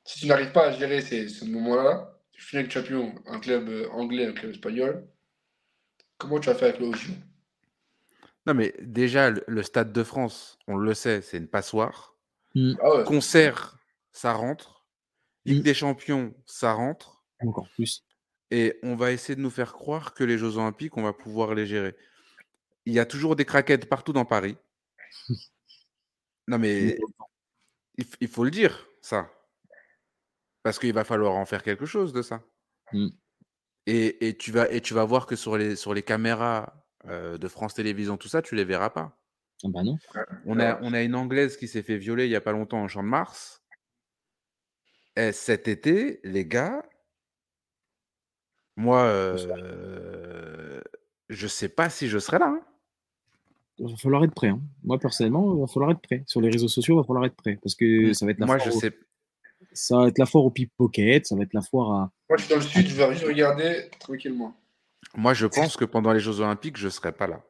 [0.05, 4.25] si tu n'arrives pas à gérer ces, ce moment-là, finale champion, un club euh, anglais,
[4.25, 5.07] un club espagnol,
[6.17, 6.87] comment tu vas faire avec le
[8.47, 12.15] Non, mais déjà, le, le Stade de France, on le sait, c'est une passoire.
[12.55, 13.03] Ah ouais.
[13.05, 13.77] Concert,
[14.11, 14.85] ça rentre.
[15.45, 15.63] Ligue Mm.
[15.63, 17.23] des Champions, ça rentre.
[17.39, 18.03] Encore plus.
[18.51, 21.55] Et on va essayer de nous faire croire que les Jeux Olympiques, on va pouvoir
[21.55, 21.95] les gérer.
[22.85, 24.57] Il y a toujours des craquettes partout dans Paris.
[26.47, 26.97] Non, mais
[28.19, 29.31] il, faut le dire, ça.
[30.63, 32.41] Parce qu'il va falloir en faire quelque chose de ça.
[32.91, 33.09] Mm.
[33.85, 37.37] Et, et tu vas, et tu vas voir que sur les, sur les caméras euh,
[37.37, 39.17] de France Télévisions, tout ça, tu les verras pas.
[39.63, 39.97] Ah bah non.
[40.45, 42.83] On a, on a une Anglaise qui s'est fait violer il n'y a pas longtemps
[42.83, 43.63] au Champ de Mars.
[45.15, 46.83] Et cet été, les gars,
[48.77, 50.81] moi, euh,
[51.29, 52.47] je sais pas si je serai là.
[52.47, 52.61] hein.
[53.77, 54.47] il va falloir être prêt.
[54.49, 54.61] hein.
[54.83, 56.23] Moi, personnellement, il va falloir être prêt.
[56.27, 57.57] Sur les réseaux sociaux, il va falloir être prêt.
[57.61, 58.13] Parce que Mm.
[58.13, 58.93] ça va être la Moi, foire je au- sais.
[59.73, 62.11] ça va être la foire au pickpocket, ça va être la foire à.
[62.29, 64.55] Moi, je suis dans le sud, je vais juste regarder tranquillement.
[65.15, 67.43] Moi, je pense que pendant les Jeux Olympiques, je serai pas là.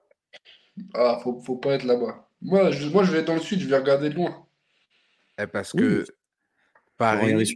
[0.93, 2.27] Ah, faut, faut pas être là-bas.
[2.41, 4.45] Moi je, moi, je vais être dans le sud, je vais regarder de loin.
[5.37, 6.05] Eh, Parce Oui, que
[6.97, 7.55] Paris.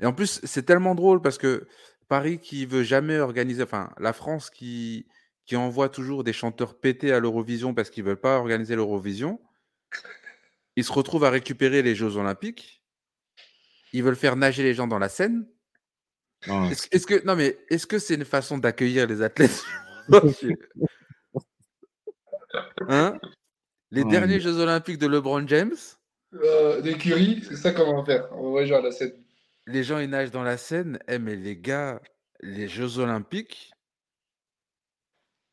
[0.00, 1.68] Et en plus, c'est tellement drôle parce que
[2.08, 5.06] Paris qui veut jamais organiser, enfin, la France qui,
[5.46, 9.40] qui envoie toujours des chanteurs pétés à l'Eurovision parce qu'ils veulent pas organiser l'Eurovision,
[10.76, 12.82] ils se retrouvent à récupérer les Jeux Olympiques.
[13.92, 15.46] Ils veulent faire nager les gens dans la Seine.
[16.90, 19.62] Est-ce que non mais est-ce que c'est une façon d'accueillir les athlètes?
[22.88, 23.18] Hein?
[23.90, 25.74] Les Ouais, derniers Jeux Olympiques de LeBron James,
[26.34, 28.28] Euh, d'écurie, c'est ça qu'on va faire.
[28.32, 29.12] On va voir genre la scène.
[29.66, 30.98] les gens ils nagent dans la Seine.
[31.08, 32.00] Eh mais les gars,
[32.40, 33.72] les Jeux Olympiques,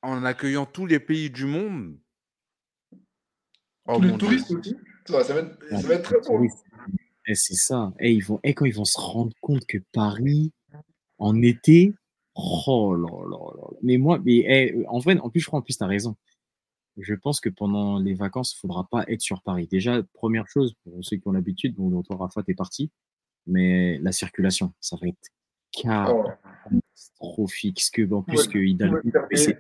[0.02, 1.98] en accueillant tous les pays du monde.
[3.88, 4.28] Oh Tous les mon Dieu.
[4.28, 4.76] touristes aussi.
[5.08, 6.30] Ça, ça va être, ça va être très.
[6.32, 6.48] Oui,
[7.28, 7.94] Eh, c'est ça.
[8.00, 10.52] Eh, ils vont, eh, quand ils vont se rendre compte que Paris,
[11.22, 11.94] en été,
[12.36, 13.64] oh là là là.
[13.82, 16.18] Mais moi, mais eh, en vrai, en plus, je crois, en plus, tu as raison.
[16.98, 19.68] Je pense que pendant les vacances, il faudra pas être sur Paris.
[19.68, 22.92] Déjà, première chose, pour ceux qui ont l'habitude, bon, dont toi, Rafa, t'es parti,
[23.48, 25.30] mais la circulation, ça va être
[25.72, 27.76] catastrophique.
[27.76, 29.56] Parce que, en plus, Ouais, que Hidalgo, ouais.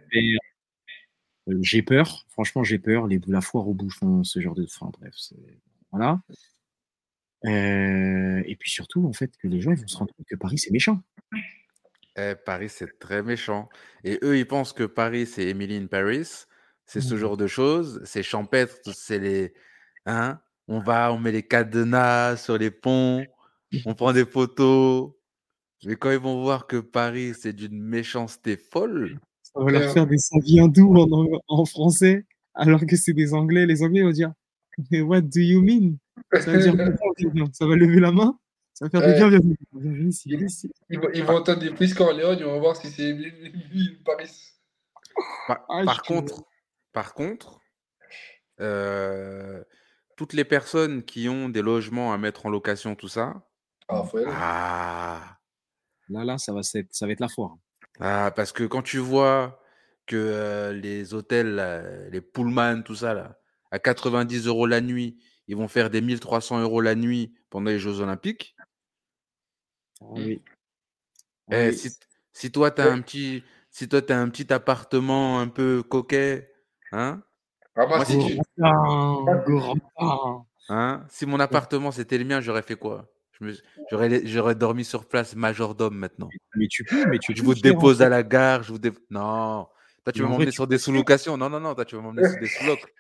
[1.50, 3.08] Euh, j'ai peur, franchement, j'ai peur.
[3.08, 4.64] Les, la foire au bouchon, ce genre de.
[4.64, 5.16] Enfin, bref,
[5.92, 6.22] voilà.
[7.46, 10.36] Euh, et puis surtout, en fait, que les gens ils vont se rendre compte que
[10.36, 11.02] Paris, c'est méchant.
[12.18, 13.70] Eh, Paris, c'est très méchant.
[14.04, 16.46] Et eux, ils pensent que Paris, c'est Emily in Paris.
[16.86, 17.20] C'est ce Mhm.
[17.20, 18.02] genre de choses.
[18.06, 18.76] C'est champêtre.
[18.94, 19.54] C'est les.
[20.06, 23.26] Hein on va, on met les cadenas sur les ponts.
[23.86, 25.12] On prend des photos.
[25.86, 29.20] Mais quand ils vont voir que Paris, c'est d'une méchanceté folle.
[29.42, 33.66] Ça va leur faire des savies hindous en, en français, alors que c'est des Anglais.
[33.66, 34.32] Les Anglais vont dire
[34.90, 35.98] Mais what do you mean?
[36.40, 36.74] Ça veut dire.
[37.54, 38.38] Ça va lever la main,
[38.74, 39.16] ça va faire Ouais.
[39.16, 40.72] viens, viens, ici, viens ici.
[40.90, 43.16] Ils vont, ils vont entendre des prises Corléone, ils vont voir si c'est
[44.06, 44.32] Paris.
[45.48, 46.44] Par, Ah, par contre,
[46.94, 47.60] par contre,
[48.60, 49.64] euh,
[50.16, 53.44] toutes les personnes qui ont des logements à mettre en location, tout ça,
[53.88, 54.32] Ah, faut y aller.
[54.36, 55.38] ah,
[56.10, 57.56] Là, là, ça va, être, ça va être la foire.
[58.00, 59.62] ah, parce que quand tu vois
[60.08, 63.38] que euh, les hôtels, là, les Pullman, tout ça, là,
[63.72, 65.18] à 90 euros la nuit,
[65.48, 68.56] ils vont faire des 1300 euros la nuit pendant les Jeux Olympiques?
[70.02, 70.42] Ah oui.
[71.50, 71.78] Ah Eh, oui.
[71.78, 71.90] si,
[72.34, 76.52] si toi, tu as un petit, si toi, t'as un petit appartement un peu coquet,
[76.92, 77.24] hein,
[77.76, 78.40] Moi, si.
[80.70, 81.06] Hein?
[81.10, 83.12] Si mon appartement c'était le mien, j'aurais fait quoi?
[83.34, 86.30] Je me- J'aurais dormi sur place, majordome maintenant.
[86.56, 88.92] Mais tu peux, mais tu Je vous en dépose à la gare, je vous dé...
[89.10, 89.68] Non.
[90.04, 91.38] Toi, tu veux m'emmener sur des sous-locations?
[91.38, 92.94] Non, non, non, toi, tu veux m'emmener sur des sous-locs.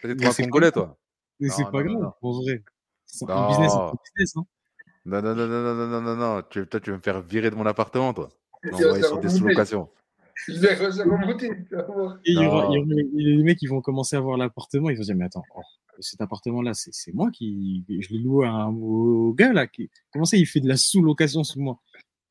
[0.00, 0.98] T'as des Congolais, toi.
[1.40, 2.62] Mais c'est pas grave, pour vrai.
[3.04, 4.36] C'est un business, un business.
[4.36, 4.46] Hein.
[5.04, 6.42] Non, non, non, non, non, non, non, non.
[6.50, 8.28] Tu, toi, tu veux me faire virer de mon appartement, toi.
[8.72, 9.88] Envoyer sur des sous-locations.
[10.48, 10.56] Il
[12.26, 14.90] il y aura, les mecs, ils vont commencer à voir l'appartement.
[14.90, 15.62] Ils vont dire, mais attends, oh,
[16.00, 17.84] cet appartement-là, c'est moi qui.
[17.88, 19.66] Je l'ai loué à un, au gars, là.
[19.66, 21.80] Qui, comment ça, il fait de la sous-location sous moi?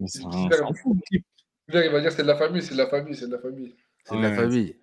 [0.05, 1.25] C'est un, fou, type.
[1.69, 3.75] Il va dire, c'est de la famille, c'est de la famille, c'est de la famille.
[4.03, 4.75] C'est de la famille.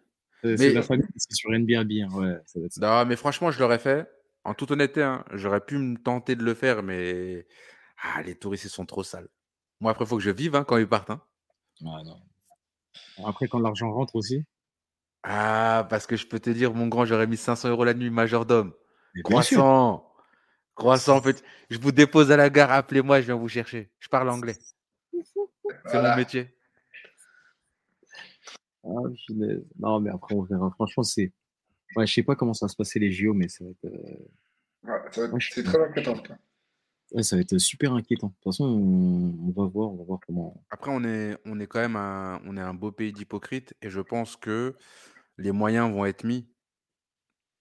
[0.43, 2.81] C'est Mais- la famille, c'est sur NBAB, hein, ouais, ça va être ça.
[2.81, 4.09] Non, mais franchement, je l'aurais fait.
[4.45, 7.47] En toute honnêteté, hein, j'aurais pu me tenter de le faire, mais
[8.03, 9.29] ah, les touristes, ils sont trop sales.
[9.81, 11.11] Moi, après, il faut que je vive hein, quand ils partent.
[11.11, 11.23] hein.
[11.85, 12.21] Ah, non.
[13.25, 14.45] Après, quand l'argent rentre aussi,
[15.23, 18.11] Ah, parce que je peux te dire, mon grand, j'aurais mis 500 euros la nuit,
[18.11, 18.73] majordome.
[19.15, 19.23] mais.
[19.23, 20.09] Croissant.
[20.75, 21.43] Croissant, petit.
[21.71, 23.93] Je vous dépose à la gare, appelez-moi, je viens vous chercher.
[24.01, 24.57] Je parle anglais.
[25.13, 25.23] C'est
[25.93, 26.11] Voilà.
[26.11, 26.53] mon métier.
[28.85, 29.65] Ah, punaise.
[29.79, 30.71] Non, mais après, on verra.
[30.71, 31.33] Franchement, c'est,
[31.97, 33.85] ouais, je sais pas comment ça va se passer les JO, mais ça va être,
[33.85, 34.17] euh,
[34.85, 36.17] Ouais, être- c'est très inquiétant.
[36.17, 36.37] ça.
[37.13, 38.29] ouais, ça va être super inquiétant.
[38.29, 40.65] De toute façon, on, on va voir, on va voir comment.
[40.71, 43.91] Après, on est, on est quand même un, on est un beau pays d'hypocrites et
[43.91, 44.77] je pense que
[45.39, 46.49] les moyens vont être mis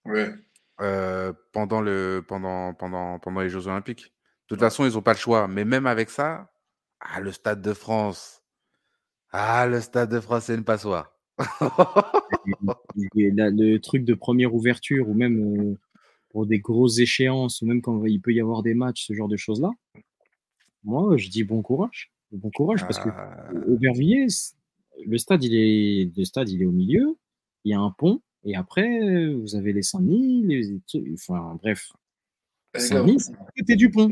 [0.05, 0.33] Ouais.
[0.81, 4.05] euh, pendant, le, pendant, pendant, pendant les Jeux Olympiques.
[4.49, 5.47] De toute façon, ils n'ont pas le choix.
[5.47, 6.51] Mais même avec ça,
[6.99, 8.40] ah, le Stade de France.
[9.31, 11.15] Ah, le Stade de France, c'est une passoire.
[13.15, 15.77] Le truc de première ouverture, ou même euh,
[16.29, 19.27] pour des grosses échéances, ou même quand il peut y avoir des matchs, ce genre
[19.27, 19.71] de choses-là,
[20.83, 22.11] moi, je dis bon courage.
[22.31, 24.27] Bon courage, parce que Ah, Aubervilliers,
[25.05, 27.17] le stade, il est, le stade, il est au milieu,
[27.65, 31.91] il y a un pont, et après, vous avez les Saint-Denis, les, enfin, bref,
[32.73, 34.11] Eh, les gars, Saint-Denis, c'est à côté du pont.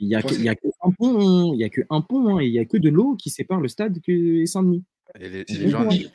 [0.00, 1.82] Il y a, que, Faut- il y a que un pont, il y a que
[1.90, 4.12] un pont, hein, et il y a que de l'eau qui sépare le stade que-
[4.12, 4.84] et Saint-Denis.
[5.18, 6.08] et les, et si, les gens, si-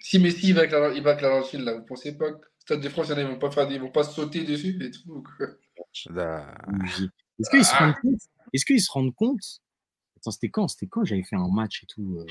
[0.00, 1.40] si Messi il va avec la- il va avec là,
[1.78, 4.42] vous pensez pas que Stade de France, ils vont pas faire, ils vont pas sauter
[4.44, 5.22] dessus et tout.
[5.36, 5.46] quoi.
[6.10, 6.54] Là,
[7.38, 8.20] Est-ce qu'ils se rendent compte
[8.52, 9.60] Est-ce qu'ils se rendent compte?
[10.16, 12.26] Attends, c'était quand C'était quand j'avais fait un match et tout euh,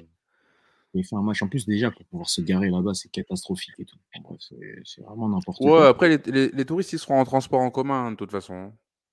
[0.94, 3.86] J'avais fait un match en plus déjà pour pouvoir se garer là-bas, c'est catastrophique et
[3.86, 3.98] tout.
[4.22, 4.40] Bref,
[4.86, 5.88] c'est vraiment n'importe Ouais, quoi.
[5.90, 8.72] après, les, les- les touristes, ils seront en transport en commun, hein, de toute façon.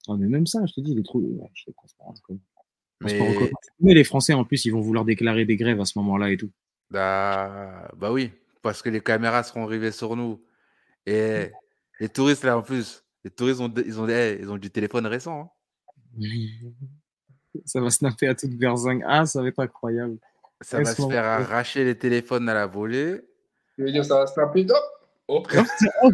[0.09, 1.21] Ah, mais même ça, je te dis, les trous.
[1.21, 2.41] ouais, je sais, transport en commun.
[3.01, 6.37] Mais, les Français, en plus, ils vont vouloir déclarer des grèves à ce moment-là et
[6.37, 6.51] tout.
[6.91, 8.31] bah, bah oui,
[8.63, 10.43] parce que les caméras seront rivées sur nous.
[11.07, 11.51] Et
[11.99, 15.07] les touristes, là, en plus, les touristes, ont, ils, ont, eh, ils ont du téléphone
[15.07, 15.51] récent.
[16.21, 16.27] hein.
[17.65, 19.03] Ça va snapper à toute berzingue.
[19.07, 20.19] Ah, ça va être incroyable.
[20.61, 23.21] Ça Ouais, va se faire arracher les téléphones à la volée.
[23.79, 24.67] Je veux dire, ça va se taper.
[25.27, 25.67] Hop Hop
[26.03, 26.11] Oh,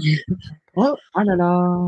[0.76, 1.78] oh, ah là là.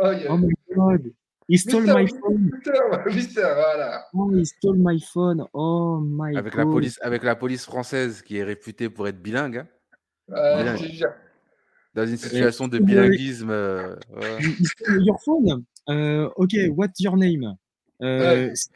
[0.00, 0.26] Aïe.
[0.28, 1.12] Oh my god.
[1.48, 2.50] He stole Mister, my phone.
[2.52, 2.72] Mister,
[3.14, 4.04] Mister, voilà.
[4.14, 5.44] Oh, he stole my phone.
[5.52, 6.64] Oh my Avec god.
[6.64, 9.68] la, police, avec la police française qui est réputée pour être bilingue, hein,
[10.32, 11.04] Euh, Bilingue.
[11.94, 13.50] dans une situation de bilinguisme.
[13.50, 14.38] euh, ouais.
[14.40, 15.64] He stole your phone.
[15.88, 17.54] Euh, ok, what's your name?
[18.02, 18.70] Euh, c'est-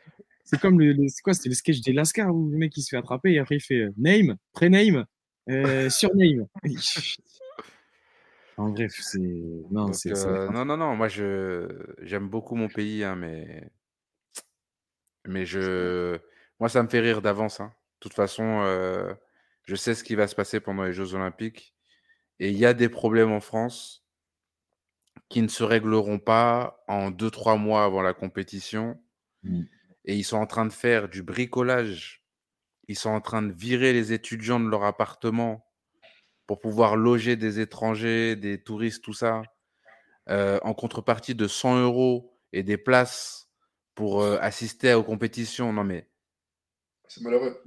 [0.44, 1.32] C'est comme le, le- c'est quoi?
[1.32, 3.60] C'était le sketch des Lascar où le mec il se fait attraper et après il
[3.60, 5.04] fait euh, name, préname,
[5.48, 6.46] euh, surname.
[8.56, 9.18] en bref, c'est.
[9.18, 10.14] Non, Donc, c'est.
[10.14, 11.68] ça euh, non, non, non, moi je
[12.02, 13.70] j'aime beaucoup mon pays, hein, mais
[15.26, 16.18] mais je
[16.58, 17.60] moi ça me fait rire d'avance.
[17.60, 17.72] hein.
[17.96, 19.14] De toute façon, euh,
[19.64, 21.74] je sais ce qui va se passer pendant les Jeux Olympiques
[22.38, 24.06] et il y a des problèmes en France
[25.28, 29.00] qui ne se régleront pas en deux trois mois avant la compétition
[29.42, 29.62] Mm.
[30.04, 32.26] et ils sont en train de faire du bricolage.
[32.88, 35.69] Ils sont en train de virer les étudiants de leur appartement
[36.50, 39.42] pour pouvoir loger des étrangers, des touristes, tout ça,
[40.28, 43.48] euh, en contrepartie de 100 euros et des places
[43.94, 45.72] pour euh, assister aux compétitions.
[45.72, 46.08] Non mais
[47.06, 47.62] C'est malheureux.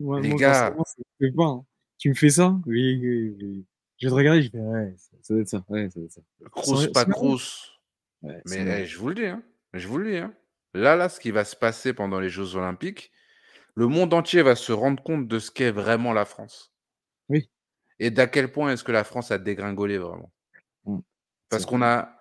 [0.00, 0.52] Ouais, Les moi, gars.
[0.52, 1.66] personnellement, ça me fait pas, hein.
[1.98, 2.56] Tu me fais ça?
[2.64, 3.66] Oui, oui, oui.
[3.98, 5.64] Je vais te regarder, je fais ouais, ça, ça doit être ça.
[5.68, 6.20] Ouais, ça doit être ça.
[6.50, 7.72] Crous C'est- pas crous.
[8.22, 9.42] Ouais, Mais eh, je vous le dis, hein.
[9.74, 10.16] je vous le dis.
[10.16, 10.32] hein.
[10.72, 13.12] Là, là, ce qui va se passer pendant les Jeux Olympiques,
[13.74, 16.73] le monde entier va se rendre compte de ce qu'est vraiment la France.
[17.98, 20.32] Et d'à quel point est-ce que la France a dégringolé vraiment?
[20.84, 20.98] Mm.
[21.48, 22.16] Parce qu'on a,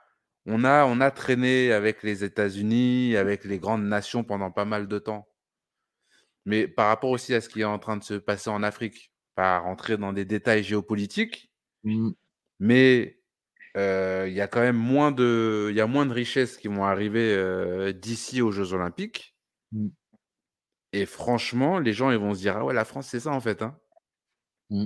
[0.46, 4.88] on a, on a traîné avec les États-Unis, avec les grandes nations pendant pas mal
[4.88, 5.28] de temps.
[6.46, 9.12] Mais par rapport aussi à ce qui est en train de se passer en Afrique,
[9.36, 11.50] pas rentrer dans des détails géopolitiques,
[11.84, 12.12] Mm.
[12.60, 13.20] mais
[13.78, 16.68] euh, il y a quand même moins de, il y a moins de richesses qui
[16.68, 19.36] vont arriver euh, d'ici aux Jeux Olympiques.
[19.72, 19.88] Mm.
[20.94, 23.42] Et franchement, les gens ils vont se dire ah ouais la France c'est ça en
[23.42, 23.78] fait hein.
[24.70, 24.86] Mm.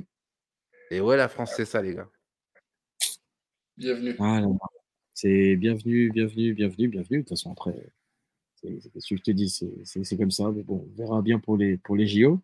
[0.89, 2.09] Et ouais la France c'est ça les gars.
[3.77, 4.15] Bienvenue.
[4.19, 4.41] Ah.
[5.13, 7.17] C'est bienvenue, bienvenue, bienvenue, bienvenue.
[7.17, 7.75] De toute façon, après,
[8.55, 10.51] c'est ce que je te dis, c'est- comme ça.
[10.51, 12.39] Mais bon, on verra bien pour les, pour les JO.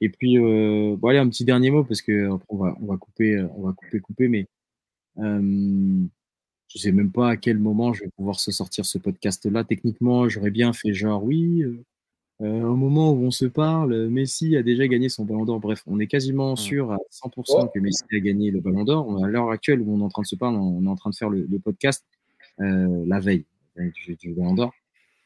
[0.00, 2.86] Et puis, euh, bon, allez, un petit dernier mot parce que après, on va, on
[2.86, 4.28] va couper, euh, on va couper, couper.
[4.28, 4.46] Mais
[5.18, 6.04] euh,
[6.68, 9.64] je sais même pas à quel moment je vais pouvoir se sortir ce podcast-là.
[9.64, 11.84] Techniquement, j'aurais bien fait genre, oui, euh,
[12.40, 15.60] euh, au moment où on se parle, Messi a déjà gagné son Ballon d'Or.
[15.60, 19.24] Bref, on est quasiment sûr à 100% que Messi a gagné le Ballon d'Or.
[19.24, 21.10] À l'heure actuelle où on est en train de se parler, on est en train
[21.10, 22.04] de faire le, le podcast
[22.60, 23.44] euh, la veille
[23.76, 24.72] du, du Ballon d'Or.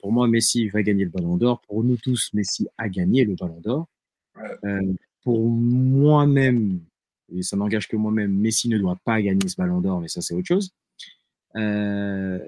[0.00, 1.60] Pour moi, Messi va gagner le Ballon d'Or.
[1.62, 3.88] Pour nous tous, Messi a gagné le Ballon d'Or.
[4.64, 4.80] Euh,
[5.22, 6.80] pour moi-même,
[7.34, 10.20] et ça n'engage que moi-même, Messi ne doit pas gagner ce Ballon d'Or, mais ça
[10.20, 10.72] c'est autre chose.
[11.56, 12.38] Euh,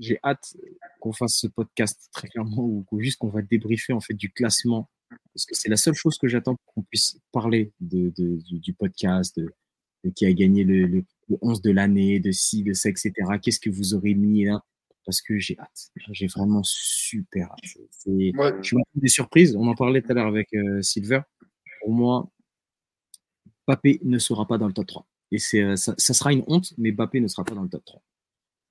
[0.00, 0.56] j'ai hâte
[1.00, 4.90] qu'on fasse ce podcast très clairement ou juste qu'on va débriefer en fait du classement
[5.34, 8.58] parce que c'est la seule chose que j'attends pour qu'on puisse parler de, de- du,
[8.60, 9.52] du podcast, de,
[10.04, 13.12] de qui a gagné le, le, le 11 de l'année, de ci, de ça, etc.
[13.42, 14.64] Qu'est-ce que vous aurez mis là
[15.04, 15.90] Parce que j'ai hâte.
[16.12, 17.58] J'ai vraiment super hâte.
[18.32, 19.54] Moi, je m'attends des surprises.
[19.56, 21.20] On en parlait tout à l'heure avec euh, Silver.
[21.80, 22.30] Pour moi,
[23.66, 25.06] Bappé ne sera pas dans le top 3.
[25.32, 27.68] Et c'est, euh, ça, ça sera une honte, mais Bappé ne sera pas dans le
[27.68, 28.02] top 3.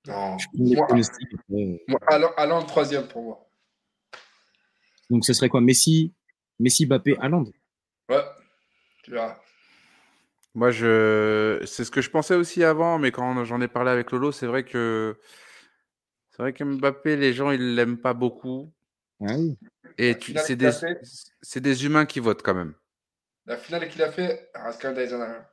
[0.06, 0.36] Non.
[0.54, 2.46] Moi, après.
[2.46, 3.50] moi, troisième pour moi.
[5.10, 6.14] Donc ce serait quoi Messi,
[6.58, 7.44] Messi, Bappé, Haaland?
[8.08, 8.24] Ouais.
[9.02, 9.38] Tu verras.
[10.54, 14.10] Moi je, c'est ce que je pensais aussi avant, mais quand j'en ai parlé avec
[14.10, 15.18] Lolo, c'est vrai que
[16.30, 18.72] c'est vrai que Mbappé, les gens ils l'aiment pas beaucoup.
[19.20, 19.58] Ah oui.
[19.98, 20.70] Et tu, c'est des,
[21.56, 22.74] des humains qui votent quand même.
[23.46, 25.49] La finale qu'il a fait, Rascal Daizana.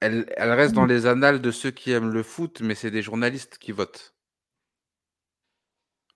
[0.00, 3.02] Elle, elle reste dans les annales de ceux qui aiment le foot, mais c'est des
[3.02, 4.14] journalistes qui votent.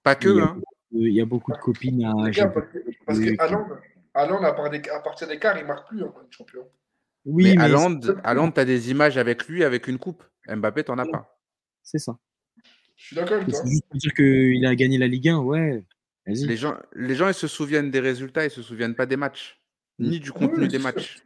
[0.03, 0.61] Pas que, Il y a hein.
[0.93, 2.13] Il y a beaucoup de copines à.
[2.15, 2.55] Parce
[3.07, 3.35] parce que
[4.15, 6.67] à, partir des quarts, il marque plus en des champion.
[7.25, 10.25] Oui, mais mais Haaland, t'as des images avec lui avec une coupe.
[10.49, 11.39] Mbappé, t'en as pas.
[11.83, 12.19] c'est ça.
[12.97, 13.61] Je suis d'accord avec toi.
[13.63, 15.85] C'est juste pour dire qu'il a gagné la Ligue 1, ouais.
[16.27, 19.59] Les gens, les gens, ils se souviennent des résultats, ils se souviennent pas des matchs,
[19.99, 20.09] Mm.
[20.09, 21.19] ni du contenu Oui, des matchs.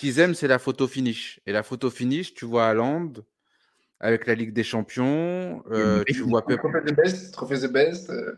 [0.00, 1.40] Ce qu'ils aiment, c'est la photo finish.
[1.44, 3.12] Et la photo finish, tu vois Haaland
[3.98, 6.58] avec la Ligue des Champions, euh, tu vois Pep.
[6.58, 8.08] Trophée the best, trophée the best.
[8.08, 8.34] euh.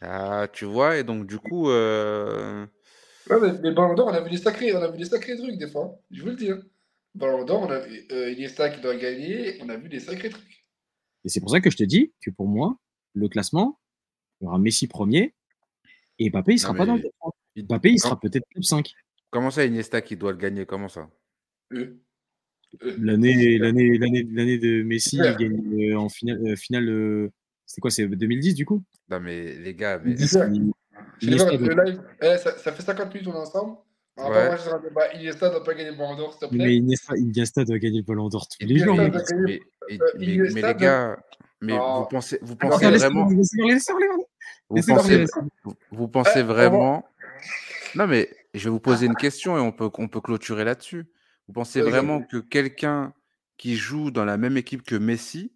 [0.00, 2.64] Ah, tu vois, et donc du coup, euh,
[3.28, 5.36] Ouais, mais, mais Ballon d'Or, on a vu des sacrés, on a vu des sacrés
[5.36, 5.86] trucs des fois.
[5.86, 5.98] hein.
[6.12, 6.52] Je vous le dis.
[6.52, 6.60] Hein.
[7.16, 10.30] Ballon d'Or, on a vu euh, Iniesta qui doit gagner, on a vu des sacrés
[10.30, 10.64] trucs.
[11.24, 12.76] Et c'est pour ça que je te dis que pour moi,
[13.14, 13.80] le classement,
[14.40, 15.34] il y aura Messi premier
[16.20, 17.32] et Mbappé, il sera Non, pas dans le top 3.
[17.56, 18.92] il- Mbappé, il sera peut-être top 5.
[19.30, 21.08] Comment ça, Iniesta qui doit le gagner Comment ça?
[21.72, 21.98] Eux.
[22.82, 22.96] Eux.
[23.00, 25.32] L'année, l'année, l'année, l'année de Messi, Ouais.
[25.32, 26.40] il gagne euh, en finale.
[26.46, 27.30] euh, finale euh,
[27.66, 28.82] c'était quoi C'est 2010 du coup?
[29.10, 30.16] Non, mais les gars, mais...
[30.16, 30.38] C'est.
[30.52, 30.72] Il-
[31.20, 32.00] Je Iniesta le live.
[32.22, 33.76] Eh, ça, ça fait 50 minutes on est ensemble.
[34.16, 34.58] Va Ouais.
[34.58, 35.12] sur un débat.
[35.14, 36.74] Iniesta doit pas gagner le Ballon d'Or, s'il te Mais plaît.
[36.76, 38.96] Iniesta, Iniesta doit gagner le ballon d'or tous les jours.
[38.96, 39.12] mais, Euh,
[39.46, 39.60] mais-
[40.24, 41.18] Iniesta mais les doit- gars,
[41.60, 42.00] mais Oh.
[42.00, 43.56] vous pensez, vous Alors, pensez laisse vraiment, vous pensez,
[44.94, 45.26] parler.
[45.92, 47.04] vous, pensez Eh, vraiment,
[47.94, 51.06] non mais je vais vous poser une question et on peut, on peut clôturer là-dessus.
[51.46, 53.14] Vous pensez vraiment que quelqu'un
[53.56, 55.52] qui joue dans la même équipe que Messi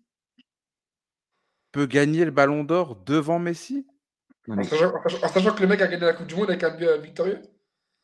[1.72, 3.86] peut gagner le Ballon d'Or devant Messi?
[4.48, 6.26] Non, En mais sachant, en sachant- en sachant que le mec a gagné la Coupe
[6.26, 7.40] du Monde avec un but euh, victorieux?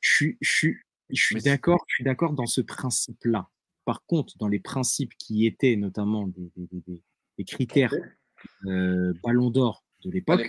[0.01, 0.77] je suis, je suis,
[1.11, 3.49] je suis Mais c'est- d'accord, je suis d'accord dans ce principe-là.
[3.85, 7.03] Par contre, dans les principes qui étaient notamment des, des- des- des-
[7.39, 7.93] des critères
[8.67, 10.49] euh, Ballon d'Or de l'époque,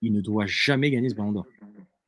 [0.00, 1.46] il ne doit jamais gagner ce Ballon d'Or.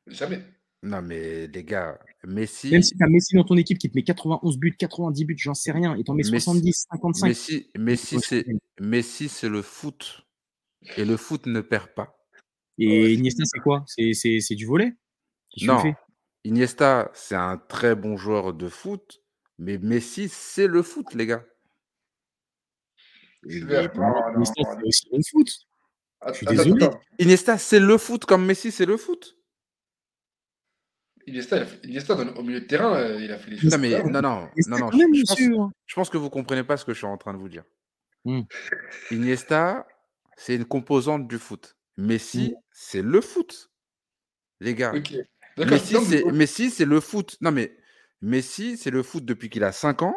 [0.07, 0.41] jamais.
[0.83, 3.95] Non mais les gars, Messi, Même si tu as Messi dans ton équipe qui te
[3.95, 7.27] met 91 buts, 90 buts, j'en sais rien, et t'en mets Messi- 70, 55.
[7.27, 8.45] Messi, Messi c'est
[8.79, 10.25] Messi c'est le foot
[10.97, 12.17] et le foot ne perd pas.
[12.79, 13.83] Et Iniesta, c'est quoi?
[13.85, 14.93] C'est c'est- c'est du volet?
[15.61, 15.77] Non,
[16.45, 19.21] Iniesta, c'est un très bon joueur de foot,
[19.59, 21.45] mais Messi, c'est le foot, les gars.
[23.43, 23.83] Non,
[24.35, 25.49] Iniesta, c'est le foot.
[26.79, 26.99] Attends.
[27.19, 29.37] Iniesta, c'est le foot comme Messi, c'est le foot.
[31.31, 33.57] Iniesta, il a fait- Iniesta, dans- au milieu de terrain, euh, il a fait les
[33.57, 33.71] choses.
[33.71, 34.93] Non, mais non, non, Je, je pense,
[35.31, 35.55] monsieur.
[35.85, 37.63] je pense que vous comprenez pas ce que je suis en train de vous dire.
[38.25, 38.41] Hmm.
[39.11, 39.87] Iniesta,
[40.37, 41.75] c'est une composante du foot.
[41.97, 43.71] Messi, c'est le foot,
[44.59, 44.93] les gars.
[45.57, 47.37] Messi, non, c'est mais- Messi, c'est le foot.
[47.41, 47.75] Non, mais
[48.21, 50.15] Messi, c'est le foot depuis qu'il a 5 ans.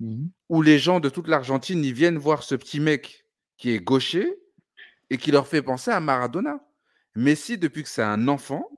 [0.00, 0.30] Mhm.
[0.48, 3.24] où les gens de toute l'Argentine ils viennent voir ce petit mec
[3.56, 4.36] qui est gaucher
[5.10, 6.58] et qui leur fait penser à Maradona.
[7.14, 8.68] Messi, depuis que c'est un enfant,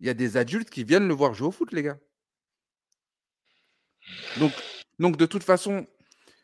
[0.00, 1.98] il y a des adultes qui viennent le voir jouer au foot, les gars.
[4.38, 4.52] Donc,
[4.98, 5.86] donc de toute façon,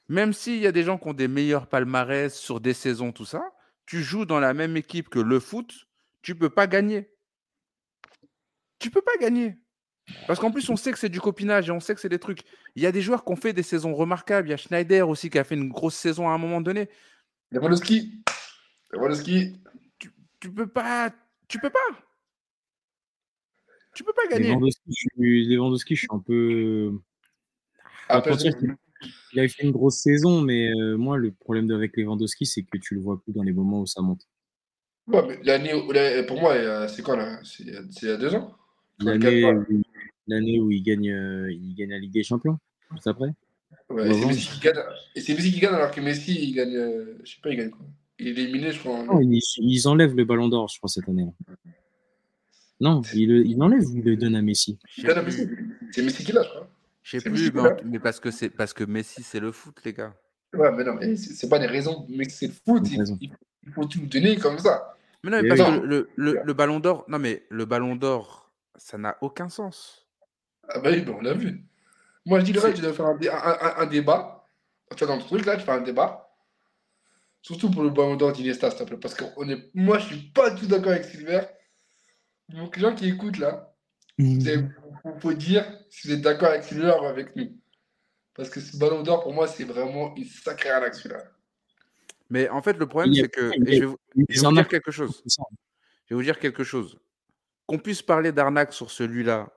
[0.08, 3.24] même s'il y a des gens qui ont des meilleurs palmarès sur des saisons, tout
[3.24, 3.42] ça,
[3.86, 5.88] tu joues dans la même équipe que le foot,
[6.22, 7.10] tu peux pas gagner.
[8.78, 9.58] Tu peux pas gagner.
[10.26, 12.18] Parce qu'en plus, on sait que c'est du copinage et on sait que c'est des
[12.18, 12.42] trucs.
[12.76, 14.48] Il y a des joueurs qui ont fait des saisons remarquables.
[14.48, 16.88] Il y a Schneider aussi qui a fait une grosse saison à un moment donné.
[17.50, 18.22] Lewandowski.
[18.90, 19.60] Lewandowski.
[20.38, 21.10] Tu peux pas.
[21.48, 22.05] Tu peux pas.
[23.96, 24.48] Tu peux pas gagner.
[24.50, 26.92] Lewandowski, je suis- Lewandowski, je suis un peu.
[28.36, 28.52] Qu'il-
[29.32, 32.78] Il avait fait une grosse saison, mais euh, moi, le problème avec Lewandowski, c'est que
[32.78, 34.20] tu le vois plus dans les moments où ça monte.
[35.06, 37.40] Ouais, mais l'année où- la- pour moi, c'est quoi là?
[37.44, 38.54] C'est il y a deux ans?
[39.00, 39.64] L'année où,
[40.26, 42.58] l'année où il gagne, euh, il gagne la Ligue des Champions,
[42.92, 43.30] juste après.
[43.90, 44.26] Ouais, et c'est.
[44.26, 44.76] Messi qui gagne.
[45.14, 46.74] Et c'est Messi qui gagne alors que Messi, il gagne.
[46.76, 47.86] euh, je sais pas, il gagne quoi
[48.18, 48.94] Il est éliminé, je crois.
[48.94, 51.26] en- Non, ils, ils enlèvent le Ballon d'Or, je crois, cette année.
[52.80, 54.78] Non, ils, le- ils l'enlèvent ou ils le donnent à Messi?
[54.98, 55.24] Il à.
[55.92, 56.68] C'est Messi qui l'a, je crois.
[57.02, 57.52] je sais plus,
[57.84, 60.14] mais, parce que c'est parce que Messi c'est le foot, les gars.
[60.52, 62.06] Ouais, mais non, mais c'est pas des raisons.
[62.08, 62.82] Mais c'est le foot.
[62.90, 63.32] Il, il-
[63.64, 64.96] il faut tout donner comme ça.
[65.24, 65.80] Mais non, mais parce oui.
[65.80, 70.06] que le, le- le Ballon d'Or, non mais le Ballon d'Or, ça n'a aucun sens.
[70.68, 71.64] Ah bah oui, bah on l'a vu.
[72.26, 74.46] Moi, je dirais, tu dois faire un, dé- un, un- un débat.
[74.96, 76.28] Tu vois, dans le truc, là, tu fais un débat.
[77.42, 78.96] Surtout pour le Ballon d'Or d'Iniesta, s'il te plaît.
[78.98, 79.70] Parce que on est...
[79.74, 81.40] moi, je suis pas du tout d'accord avec Silver.
[82.48, 83.72] Donc, les gens qui écoutent, là,
[84.18, 84.70] il
[85.20, 87.56] faut dire si vous êtes d'accord avec Silver ou avec nous.
[88.34, 91.22] Parce que ce Ballon d'Or, pour moi, c'est vraiment une sacrée arnaque, celui-là.
[92.28, 93.50] Mais en fait, le problème, c'est que.
[93.66, 95.22] et je vais vous, je vais dire quelque chose.
[95.26, 96.98] Je vais vous dire quelque chose.
[97.66, 99.50] Qu'on puisse parler d'arnaque sur celui-là,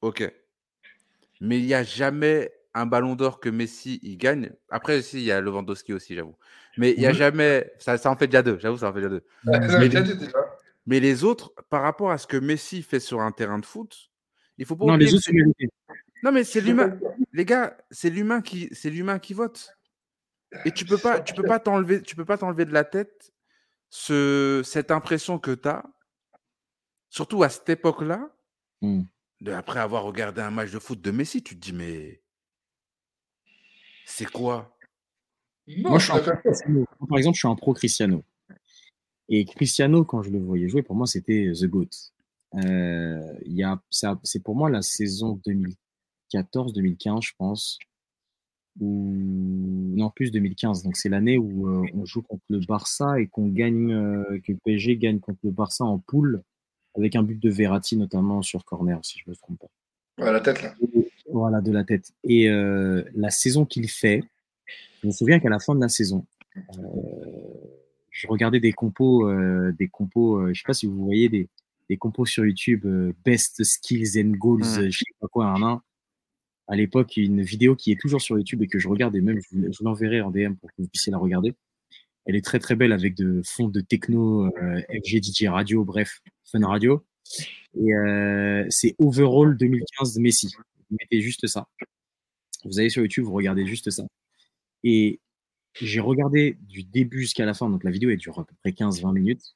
[0.00, 0.30] ok.
[1.40, 4.50] Mais il n'y a jamais un ballon d'or que Messi il gagne.
[4.68, 6.36] Après, aussi, il y a Lewandowski aussi, j'avoue.
[6.76, 7.14] Mais il n'y a Mhm.
[7.16, 7.72] jamais.
[7.78, 9.24] Ça, ça en fait déjà deux, j'avoue, ça en fait déjà deux.
[9.44, 10.02] Mais- déjà.
[10.86, 14.10] Mais les autres, par rapport à ce que Messi fait sur un terrain de foot,
[14.58, 15.68] il faut pas Non, les autres c'est-.
[16.22, 16.98] Non, mais c'est l'humain.
[17.32, 19.76] Les gars, c'est l'humain qui, c'est l'humain qui vote.
[20.64, 23.32] Et tu peux pas, tu peux pas t'enlever, tu peux pas t'enlever de la tête
[23.90, 25.84] ce, cette impression que tu as,
[27.10, 28.34] surtout à cette époque-là,
[28.82, 32.22] de, après avoir regardé un match de foot de Messi, tu te dis mais
[34.06, 34.76] c'est quoi?
[35.66, 36.20] Non, Moi, je suis un
[37.08, 38.24] Par exemple, je suis un pro Cristiano.
[39.28, 41.88] Et Cristiano, quand je le voyais jouer, pour moi, c'était The GOAT.
[42.56, 45.74] Euh, il y a, ça- c'est pour moi la saison 2000,
[46.32, 47.78] 2014-2015, je pense.
[48.80, 50.82] Ou non, plus 2015.
[50.82, 54.52] Donc c'est l'année où euh, on joue contre le Barça et qu'on gagne, euh, que
[54.52, 56.42] le PSG gagne contre le Barça en poule
[56.96, 60.24] avec un but de Verratti notamment sur corner, si je me trompe pas.
[60.24, 60.74] Ouais, la tête là.
[61.30, 62.12] Voilà, de la tête.
[62.24, 64.22] Et euh, la saison qu'il fait,
[65.02, 66.24] je me souviens qu'à la fin de la saison,
[68.14, 69.28] je regardais des compos,
[69.72, 71.48] des compos, je sais pas si vous voyez des,
[71.90, 72.86] des compos sur YouTube,
[73.24, 74.90] Best Skills and Goals, Mmh.
[74.90, 75.82] je sais pas quoi, un an.
[76.68, 79.40] À l'époque, une vidéo qui est toujours sur YouTube et que je regarde et même
[79.40, 81.54] je vous, l'enverrai en DM pour que vous puissiez la regarder.
[82.24, 86.22] Elle est très très belle avec de fonds de techno, euh, FG, DJ Radio, bref,
[86.50, 87.04] Fun Radio.
[87.74, 90.54] Et euh, c'est Overall 2015 de Messi.
[90.90, 91.68] Vous mettez juste ça.
[92.64, 94.04] Vous allez sur YouTube, vous regardez juste ça.
[94.84, 95.20] Et
[95.80, 98.72] j'ai regardé du début jusqu'à la fin, donc la vidéo elle dure à peu près
[98.72, 99.54] 15-20 minutes.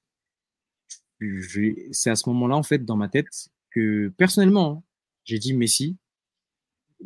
[1.93, 3.27] C'est à ce moment-là, en fait, dans ma tête,
[3.71, 4.83] que personnellement, hein,
[5.25, 5.97] j'ai dit Messi,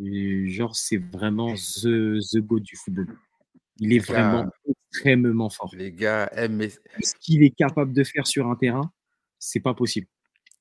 [0.03, 3.07] et genre, c'est vraiment the, the goat du football.
[3.79, 4.05] Il est Les gars.
[4.05, 4.51] vraiment
[4.91, 5.75] extrêmement fort.
[5.77, 6.69] Les gars, eh,
[7.03, 8.93] Ce qu'il est capable de faire sur un terrain,
[9.39, 10.07] c'est pas possible.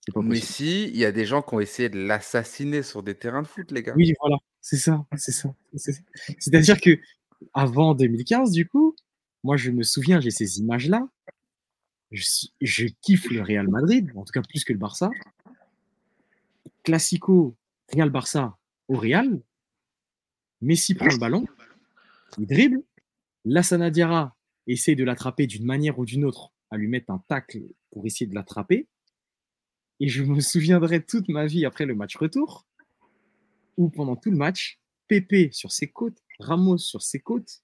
[0.08, 0.30] Pas possible.
[0.34, 3.48] Messi, il y a des gens qui ont essayé de l'assassiner sur des terrains de
[3.48, 3.94] foot, les gars.
[3.96, 5.54] Oui, voilà, c'est ça, c'est ça.
[5.76, 6.04] c'est-
[6.40, 6.98] C'est-à-dire que
[7.54, 8.96] avant 2015, du coup,
[9.44, 11.08] moi je me souviens, j'ai ces images-là.
[12.12, 15.10] Je, kiffe le Real Madrid, en tout cas plus que le Barça.
[16.84, 17.56] Classico,
[17.94, 19.42] Real Barça au Real.
[20.62, 21.46] Messi prend le ballon,
[22.38, 22.84] il dribble.
[23.46, 24.36] Lassana Diarra
[24.68, 28.28] essaie de l'attraper d'une manière ou d'une autre, à lui mettre un tacle pour essayer
[28.28, 28.88] de l'attraper.
[30.00, 32.68] Et je me souviendrai toute ma vie après le match retour,
[33.78, 37.62] où pendant tout le match, Pépé sur ses côtes, Ramos sur ses côtes,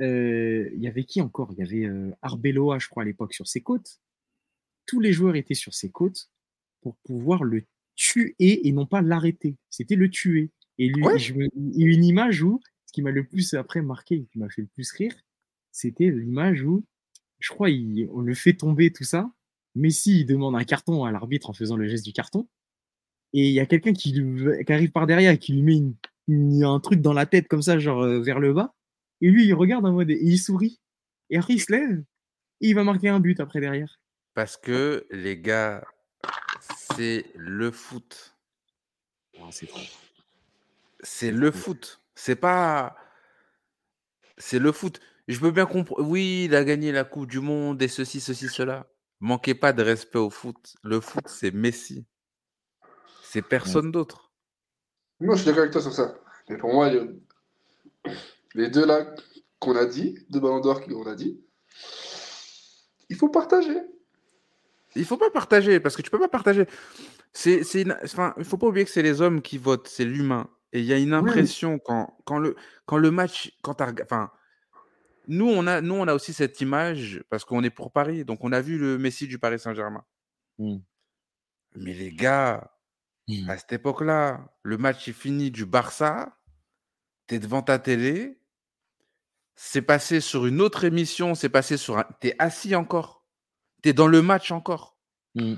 [0.00, 1.52] euh, il y avait qui encore?
[1.52, 4.00] Il y avait euh, Arbeloa, je crois, à l'époque, sur ses côtes.
[4.86, 6.30] Tous les joueurs étaient sur ses côtes
[6.80, 7.64] pour pouvoir le
[7.96, 9.56] tuer et non pas l'arrêter.
[9.68, 10.50] C'était le tuer.
[10.78, 11.18] Et lui, Ouais.
[11.18, 13.82] je me- il y a eu une image où, ce qui m'a le plus après
[13.82, 15.14] marqué, et qui m'a fait le plus rire,
[15.70, 16.84] c'était l'image où,
[17.38, 19.30] je crois, il- on le fait tomber, tout ça.
[19.74, 22.48] Messi, il demande un carton à l'arbitre en faisant le geste du carton.
[23.34, 25.76] Et il y a quelqu'un qui, lui- qui arrive par derrière et qui lui met
[25.76, 25.94] une-
[26.30, 28.74] une- un truc dans la tête comme ça, genre euh, vers le bas.
[29.20, 30.80] Et lui, il regarde en mode et il sourit.
[31.28, 32.02] Et après, il se lève
[32.60, 34.00] et il va marquer un but après derrière.
[34.34, 35.84] Parce que, les gars,
[36.76, 38.36] c'est le foot.
[39.50, 39.80] C'est trop.
[41.02, 42.02] C'est le foot.
[42.14, 42.96] C'est pas.
[44.38, 45.00] C'est le foot.
[45.28, 46.02] Je peux bien comprendre.
[46.06, 48.86] Oui, il a gagné la Coupe du Monde et ceci, ceci, cela.
[49.20, 50.76] Manquez pas de respect au foot.
[50.82, 52.06] Le foot, c'est Messi.
[53.22, 54.29] C'est personne d'autre.
[55.20, 56.14] Moi, je suis d'accord avec toi sur ça.
[56.48, 57.02] Mais pour moi, les,
[58.54, 59.14] les deux là
[59.58, 61.40] qu'on a dit, deux ballons d'or qu'on a dit,
[63.08, 63.76] il faut partager.
[64.96, 66.66] Il faut pas partager parce que tu peux pas partager.
[67.32, 70.04] C'est, c'est une- enfin, il faut pas oublier que c'est les hommes qui votent, c'est
[70.04, 70.48] l'humain.
[70.72, 72.56] Et il y a une impression quand, quand le,
[72.86, 74.30] quand le match, quand t'as rega- enfin,
[75.28, 78.42] nous on a, nous on a aussi cette image parce qu'on est pour Paris, donc
[78.42, 80.04] on a vu le Messi du Paris Saint-Germain.
[80.58, 80.78] Mm.
[81.76, 82.72] Mais les gars,
[83.48, 86.36] à cette époque-là, le match est fini du Barça,
[87.26, 88.38] tu es devant ta télé,
[89.56, 92.06] c'est passé sur une autre émission, c'est passé sur un...
[92.20, 93.24] Tu es assis encore,
[93.82, 94.96] tu es dans le match encore.
[95.34, 95.54] Mm.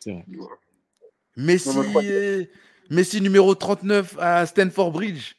[0.00, 0.24] C'est vrai.
[1.36, 1.84] Messi, Non,
[2.90, 5.34] Messi numéro 39 à Stanford Bridge.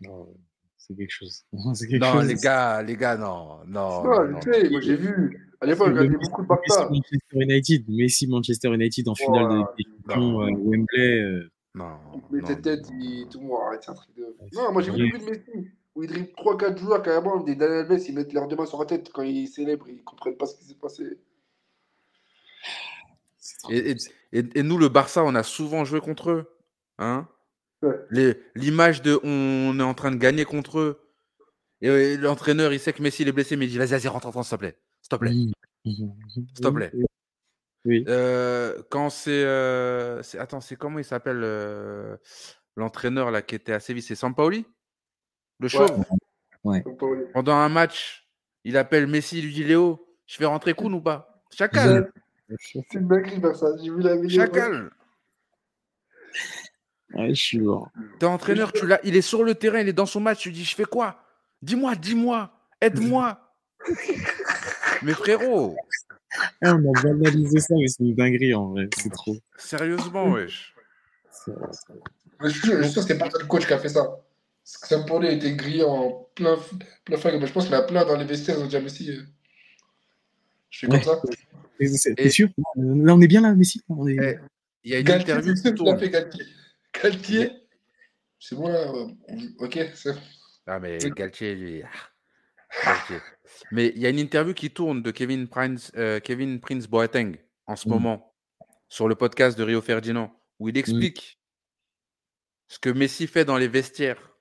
[0.00, 0.34] Non,
[0.76, 1.44] C'est quelque chose.
[1.52, 2.26] Quelque Non, chose.
[2.26, 4.04] les gars, les gars, non, non.
[4.04, 5.47] Non, non, moi j'ai vu.
[5.60, 6.88] À l'époque, je le regardais beaucoup de Messi Barça.
[6.90, 11.20] Manchester United, Messi Manchester United en finale des champions, euh, Wembley.
[11.20, 11.98] euh, Non,
[12.30, 12.98] Mais non, tes non, têtes, non.
[13.00, 13.28] il...
[13.28, 14.36] tout le monde arrête, c'est un truc de.
[14.54, 17.56] Non, moi j'ai vu le but de Messi, où il dribble 3-4 joueurs carrément, des
[17.56, 20.36] Daniel Alves, ils mettent leurs deux mains sur la tête quand ils célèbrent, ils comprennent
[20.36, 21.18] pas ce qui s'est passé.
[23.70, 23.96] Et, et-
[24.32, 26.50] et- et nous, le Barça, on a souvent joué contre eux.
[26.98, 27.26] Hein
[27.82, 28.44] Ouais.
[28.56, 31.00] L'image de on est en train de gagner contre eux.
[31.80, 34.26] Et l'entraîneur, il sait que Messi il est blessé, mais il dit vas-y, vas-y, rentre,
[34.28, 34.76] rentre, s'il te plaît.
[35.10, 35.32] S'il te plaît.
[35.84, 36.92] S'il te plaît.
[37.84, 38.04] Oui.
[38.08, 42.16] Euh, quand c'est, euh, c'est- Attends, c'est comment il s'appelle euh,
[42.76, 44.66] l'entraîneur là qui était à Séville C'est Sampaoli?
[45.60, 46.04] Le chauve?
[46.62, 48.28] Pour les- Pendant un match,
[48.64, 51.42] il appelle Messi, il lui dit Léo, je fais rentrer Koun ou pas?
[51.50, 52.12] Chacal
[52.72, 54.40] C'est une dinguerie vers ça, j'ai vu la vidéo.
[54.40, 54.90] Chacal
[57.14, 57.90] Ouais, je suis mort.
[58.18, 60.48] T'es entraîneur, tu l'as, il est sur le terrain, il est dans son match, tu
[60.50, 61.22] lui dis je fais quoi?
[61.62, 62.50] Dis-moi, dis-moi,
[62.82, 63.40] aide-moi.
[65.02, 65.76] mais frérot,
[66.62, 68.88] Ah, on a banalisé ça, mais c'est une dinguerie en vrai.
[68.96, 69.36] C'est trop.
[69.56, 70.74] sérieusement, wesh.
[71.46, 71.68] Vrai, vrai.
[72.40, 73.88] Mais je suis sûr, je suis sûr que c'est pas le coach qui a fait
[73.88, 74.04] ça.
[74.04, 76.58] Parce que Sampaoli a été grillé en plein,
[77.04, 77.40] plein flag.
[77.40, 78.80] Mais je pense qu'il y en a plein dans les vestiaires, ils ont dit à
[78.80, 79.22] Messi, euh,
[80.70, 81.02] je fais comme Ouais.
[81.04, 81.20] ça.
[81.80, 83.82] Et c'est- sûr Là, on est bien là, Messi.
[83.88, 84.16] On est...
[84.20, 84.38] Eh,
[84.84, 85.98] Il y a une Galtier, interview c'est qui tourne.
[85.98, 86.44] fait Galtier.
[87.02, 87.50] Galtier,
[88.40, 89.06] C'est bon là euh,
[89.60, 90.14] Ok, c'est
[90.66, 90.98] Ah, mais.
[91.16, 91.82] Galtier, lui.
[93.72, 97.36] Mais il y a une interview qui tourne de Kevin Prince, euh, Kevin Prince Boateng
[97.66, 97.92] en ce Mm.
[97.92, 98.34] moment
[98.88, 101.40] sur le podcast de Rio Ferdinand où il explique
[102.68, 104.36] ce que Messi fait dans les vestiaires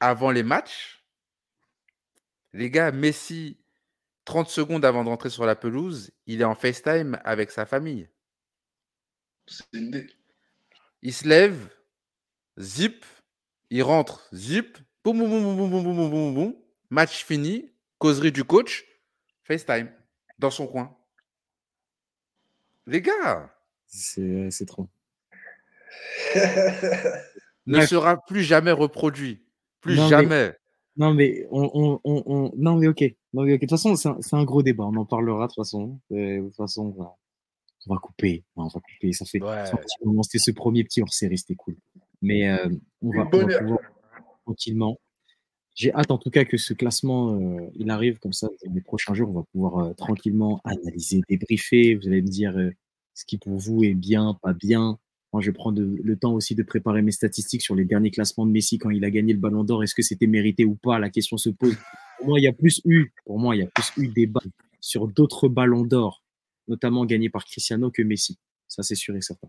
[0.00, 1.04] avant les matchs.
[2.52, 3.58] Les gars, Messi,
[4.24, 8.08] 30 secondes avant de rentrer sur la pelouse, il est en FaceTime avec sa famille.
[11.02, 11.70] Il se lève,
[12.58, 13.04] zip,
[13.70, 14.78] il rentre, zip,
[15.14, 16.54] boum, boum, boum, boum, boum, boum, boum, boum, boum, boum.
[16.90, 18.84] match fini, causerie du coach,
[19.44, 19.90] FaceTime,
[20.38, 20.96] dans son coin.
[22.86, 23.50] Les gars,
[23.86, 24.88] C'est c'est trop.
[27.66, 29.42] ne sera plus jamais reproduit.
[29.80, 30.52] Plus Non, mais- jamais.
[30.96, 33.02] Non, mais on, on, on, on- non, mais ok.
[33.32, 33.60] Non, mais ok.
[33.60, 34.84] De toute façon, c'est un, c'est un gros débat.
[34.84, 36.00] On en parlera de toute façon.
[36.10, 37.16] Euh, De toute façon, on va,
[37.86, 38.42] on va couper.
[38.56, 39.12] On va couper.
[39.12, 39.64] Ça fait, Ouais.
[40.22, 41.76] C'était ce premier petit hors série, c'était cool.
[42.20, 42.68] Mais euh,
[43.00, 43.78] on, va, pouvoir
[44.48, 44.98] tranquillement.
[45.74, 49.14] J'ai hâte en tout cas que ce classement euh, il arrive comme ça les prochains
[49.14, 49.30] jours.
[49.30, 51.94] On va pouvoir euh, tranquillement analyser, débriefer.
[51.94, 52.70] Vous allez me dire euh,
[53.14, 54.98] ce qui pour vous est bien, pas bien.
[55.34, 58.50] Moi, je prends le temps aussi de préparer mes statistiques sur les derniers classements de
[58.50, 59.82] Messi quand il a gagné le Ballon d'Or.
[59.82, 60.98] Est-ce que c'était mérité ou pas?
[60.98, 61.76] La question se pose.
[62.16, 64.40] Pour moi, il y a plus eu, pour moi, il y a plus eu débat
[64.80, 66.22] sur d'autres Ballons d'Or,
[66.66, 68.38] notamment gagnés par Cristiano que Messi.
[68.68, 69.48] Ça, c'est sûr et certain.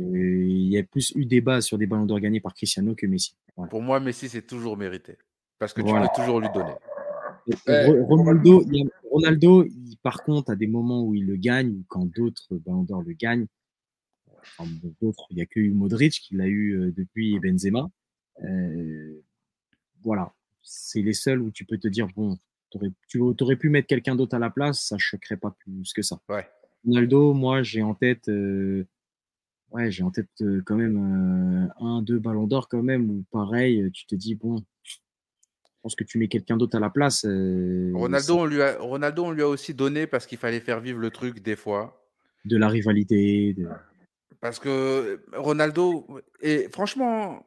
[0.00, 3.34] Il y a plus eu débat sur des Ballons d'Or gagnés par Cristiano que Messi.
[3.56, 3.68] Voilà.
[3.70, 5.16] Pour moi, Messi, c'est toujours mérité.
[5.58, 6.06] Parce que Voilà.
[6.06, 6.74] tu peux toujours lui donner.
[7.66, 11.70] Ronaldo, il y a- Ronaldo il- par contre, à des moments où il le gagne,
[11.70, 13.46] ou quand d'autres Ballon d'Or le gagnent,
[14.40, 17.90] enfin, bon, d'autres, il n'y a que eu Modric qui l'a eu euh, depuis Benzema.
[18.44, 19.20] Euh,
[20.02, 20.32] voilà,
[20.62, 22.38] c'est les seuls où tu peux te dire, bon,
[23.08, 26.02] tu aurais pu mettre quelqu'un d'autre à la place, ça ne choquerait pas plus que
[26.02, 26.20] ça.
[26.28, 26.46] Ouais.
[26.86, 28.86] Ronaldo, moi, j'ai en tête, euh,
[29.70, 33.24] ouais, j'ai en tête euh, quand même euh, un, deux ballons d'or quand même, où
[33.30, 34.96] pareil, euh, tu te dis, bon, je
[35.82, 37.24] pense que tu mets quelqu'un d'autre à la place.
[37.24, 40.80] euh, Ronaldo on, lui a, Ronaldo, on lui a aussi donné parce qu'il fallait faire
[40.80, 42.04] vivre le truc des fois.
[42.44, 43.54] de la rivalité.
[43.54, 43.68] De...
[44.40, 46.06] Parce que Ronaldo,
[46.40, 47.44] et franchement,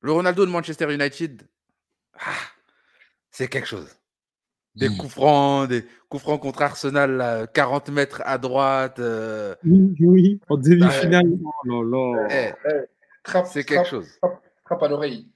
[0.00, 1.42] le Ronaldo de Manchester United,
[2.14, 2.32] ah,
[3.30, 3.88] c'est quelque chose.
[4.74, 4.96] Des Mm.
[4.96, 8.98] coups francs, des coups francs contre Arsenal, là, 40 mètres à droite.
[8.98, 11.24] euh, Oui, oui, en demi-finale.
[11.70, 12.80] Oh là eh, là.
[13.22, 14.18] Trappe, c'est quelque trappe, chose.
[14.64, 15.28] trappe à l'oreille.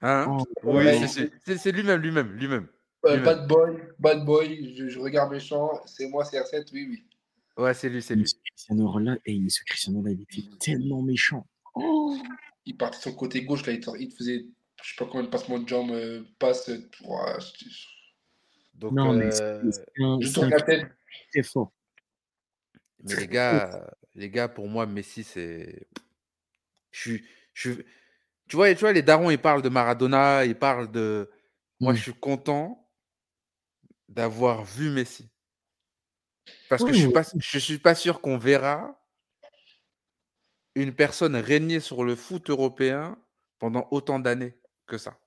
[0.00, 0.26] Hein?
[0.30, 2.68] Oh, oui, c'est- lui-même, lui-même, lui-même.
[3.04, 3.24] Euh, Lui-même.
[3.24, 7.04] bad boy, bad boy, je, je regarde méchant, c'est moi, c'est R7, oui, oui.
[7.62, 8.24] Ouais, c'est lui, c'est lui.
[8.44, 8.92] Cristiano
[9.26, 11.44] et ce Cristiano là, il était tellement méchant.
[11.74, 12.16] Oh.
[12.64, 14.46] Il partait sur le côté gauche, là, il te, il te faisait,
[14.82, 17.86] je sais pas combien de passements de jambes, euh, passe, euh, je-
[18.78, 19.84] Donc, Non, mais euh, c'est
[20.22, 20.86] c'est c'est la tête.
[21.44, 21.72] fort.
[23.04, 25.86] Mais les gars, les gars, pour moi, Messi, c'est.
[26.90, 27.24] Je suis,
[27.54, 27.84] je suis-
[28.48, 31.30] Tu vois, tu vois, les darons, ils parlent de Maradona, ils parlent de.
[31.80, 32.90] Moi, je suis content
[34.08, 35.30] d'avoir vu Messi.
[36.68, 39.00] Parce que je suis pas, je suis pas sûr qu'on verra
[40.74, 43.18] une personne régner sur le foot européen
[43.58, 45.18] pendant autant d'années que ça.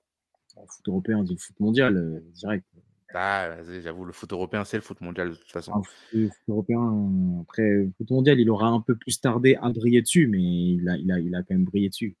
[0.56, 2.66] Le foot européen, on dit le foot mondial, euh, direct.
[3.14, 5.72] Ah, j'avoue, le foot européen, c'est le foot mondial de toute façon.
[5.82, 9.68] Foot, le foot européen, après, le foot mondial, il aura un peu plus tardé à
[9.70, 12.16] briller dessus, mais il a, il a, il a quand même brillé dessus.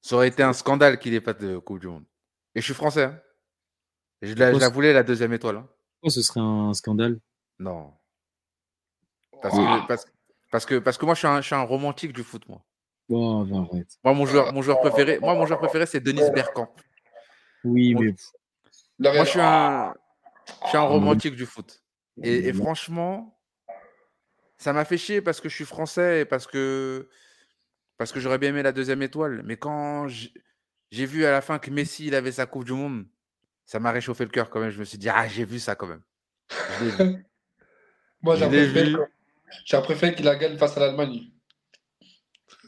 [0.00, 2.04] Ça aurait été un scandale qu'il n'ait pas de Coupe du Monde.
[2.54, 3.04] Et je suis français.
[3.04, 3.20] hein.
[4.20, 5.56] Je, la, je la Pourquoi voulais, la deuxième étoile.
[5.56, 5.68] hein.
[6.00, 7.18] Pourquoi ce serait un scandale?
[7.58, 7.92] Non.
[9.40, 10.06] Parce, que, parce,
[10.50, 12.46] parce, que, parce que moi, je suis, un, je suis un romantique du foot.
[12.48, 12.62] Moi,
[13.08, 13.98] Oh, arrête.
[14.04, 16.72] moi mon, joueur, mon joueur préféré, moi, mon joueur préféré, c'est Denis Bergkamp.
[17.64, 18.14] Oui, mais
[18.98, 19.94] Moi, je suis un,
[20.64, 21.82] je suis un Ah, romantique du foot.
[22.22, 23.38] Et, et moi, franchement,
[24.58, 27.08] ça m'a fait chier parce que je suis français et parce que,
[27.96, 29.42] parce que j'aurais bien aimé la deuxième étoile.
[29.44, 33.06] Mais quand j'ai vu à la fin que Messi il avait sa Coupe du Monde,
[33.64, 34.70] ça m'a réchauffé le cœur quand même.
[34.70, 36.02] Je me suis dit, ah, j'ai vu ça quand même.
[36.50, 37.26] Je l'ai vu.
[38.22, 38.46] Moi, j'ai
[39.80, 41.32] préféré, qu'il la gagne face à l'Allemagne.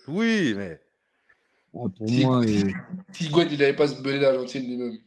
[0.09, 0.81] Oui, mais
[1.75, 4.99] ah, pour moi, il n'avait pas se beler l'Argentine lui-même.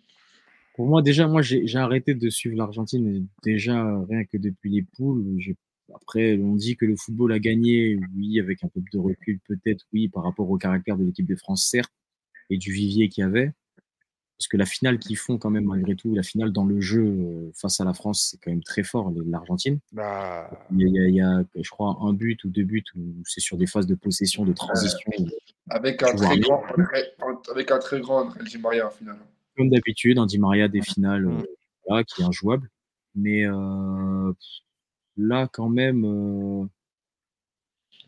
[0.77, 3.07] Pour moi, déjà, moi, j'ai arrêté de suivre l'Argentine.
[3.07, 5.25] et Déjà, rien que depuis les poules.
[5.91, 9.85] Après, on dit que le football a gagné, oui, avec un peu de recul, peut-être,
[9.91, 11.91] oui, par rapport au caractère de l'équipe de France, certes,
[12.51, 13.53] et du vivier qu'il y avait.
[14.37, 17.03] Parce que la finale qu'ils font, quand même, malgré tout, la finale dans le jeu
[17.03, 19.79] euh, face à la France, c'est quand même très fort, l'Argentine.
[19.91, 23.41] bah, Il y, a, il y je crois, un but ou deux buts où c'est
[23.41, 25.09] sur des phases de possession, de transition.
[25.71, 26.61] Avec un très grand,
[27.51, 29.17] avec un très grand Maria, en finale.
[29.57, 31.39] Comme d'habitude, un Di Maria des finales Mm.
[31.39, 31.45] euh,
[31.87, 32.69] voilà, qui est injouable.
[33.15, 34.31] Mais euh,
[35.17, 36.65] là, quand même, euh,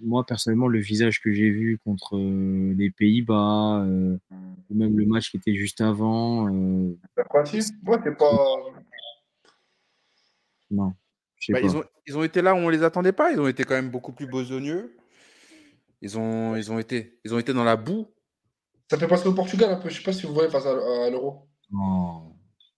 [0.01, 4.17] moi, personnellement, le visage que j'ai vu contre euh, les Pays-Bas, euh,
[4.69, 7.97] ou même le match qui était juste avant, euh, La Croatie, c'est pas.
[10.71, 10.93] non.
[11.49, 11.59] Bah, pas.
[11.61, 13.31] ils, ont, ils ont été là où on les attendait pas.
[13.31, 14.95] Ils ont été quand même beaucoup plus besogneux.
[16.01, 18.07] Ils ont, ils ont, été, ils ont été dans la boue.
[18.89, 19.89] Ça fait penser au Portugal un peu.
[19.89, 21.47] Je sais pas si vous voyez face à, à l'Euro.
[21.71, 22.33] Non.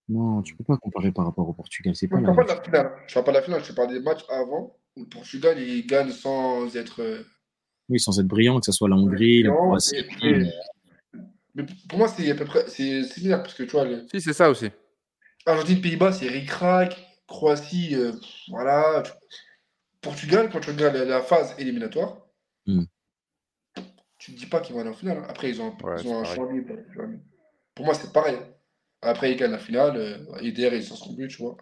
[0.09, 1.95] non, tu peux pas comparer par rapport au Portugal.
[1.95, 2.91] C'est Je pas ne la parle pas de la finale.
[3.07, 3.63] Je parle pas de la finale.
[3.63, 7.01] Je parle des matchs avant où le Portugal il gagne sans être.
[7.01, 7.23] euh,
[7.89, 9.51] Oui, sans être brillant, que ce soit la Hongrie, la.
[9.51, 9.95] Croatie.
[10.23, 10.51] Et- et-
[11.55, 14.33] Mais pour moi, c'est à peu près c'est similaire parce que tu vois, Si, c'est
[14.33, 14.69] ça aussi.
[15.45, 16.97] Argentine, Pays-Bas, c'est ric-rac.
[17.27, 18.11] Croatie, euh,
[18.49, 19.03] voilà.
[19.03, 19.11] Tu-
[20.01, 22.17] Portugal, quand tu regardes la, la phase éliminatoire,
[22.67, 22.83] Hmm.
[24.21, 25.17] Tu ne dis pas qu'ils vont aller en finale.
[25.17, 25.25] hein.
[25.27, 26.75] Après, ils ont, Ouais, ils ont un c'est champ libre.
[27.73, 28.37] Pour moi, c'est pareil.
[29.01, 29.97] Après, ils gagnent la finale.
[29.97, 31.57] Euh, Eder, il sort son but, tu vois.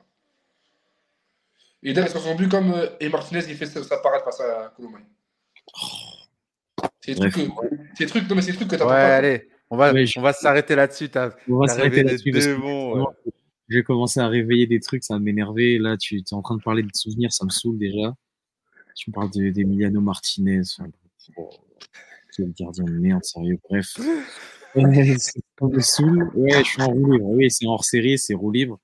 [1.82, 4.74] Eder, il sort son but comme euh, et Martinez, il fait sa, parade face à
[4.76, 5.06] Colomani.
[7.00, 7.40] C'est des trucs que,
[7.98, 9.16] c'est des trucs, non, mais c'est des trucs que Ouais, t'attends pas.
[9.16, 9.50] allez.
[9.70, 11.10] On va, Ouais, je- on va s'arrêter là-dessus.
[11.10, 13.04] T'as On va t'as s'arrêter là-dessus ouais.
[13.70, 15.78] j'ai commencé à réveiller des trucs, ça va m'énerver.
[15.78, 18.14] Là, tu es en train de parler de souvenirs, ça me saoule déjà.
[18.96, 20.62] Tu me parles de- d'Emiliano Martinez.
[20.78, 20.90] Enfin,
[22.40, 23.60] quel gardien de merde, sérieux.
[23.70, 23.88] Bref.
[24.76, 27.26] Ouais, je suis en roue libre.
[27.26, 28.80] Oui, c'est en hors série, c'est roue libre.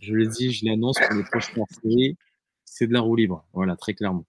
[0.00, 1.66] Je le dis, je l'annonce pour les prochains hors.
[2.64, 3.44] C'est de la roue libre.
[3.52, 4.24] Voilà, très clairement.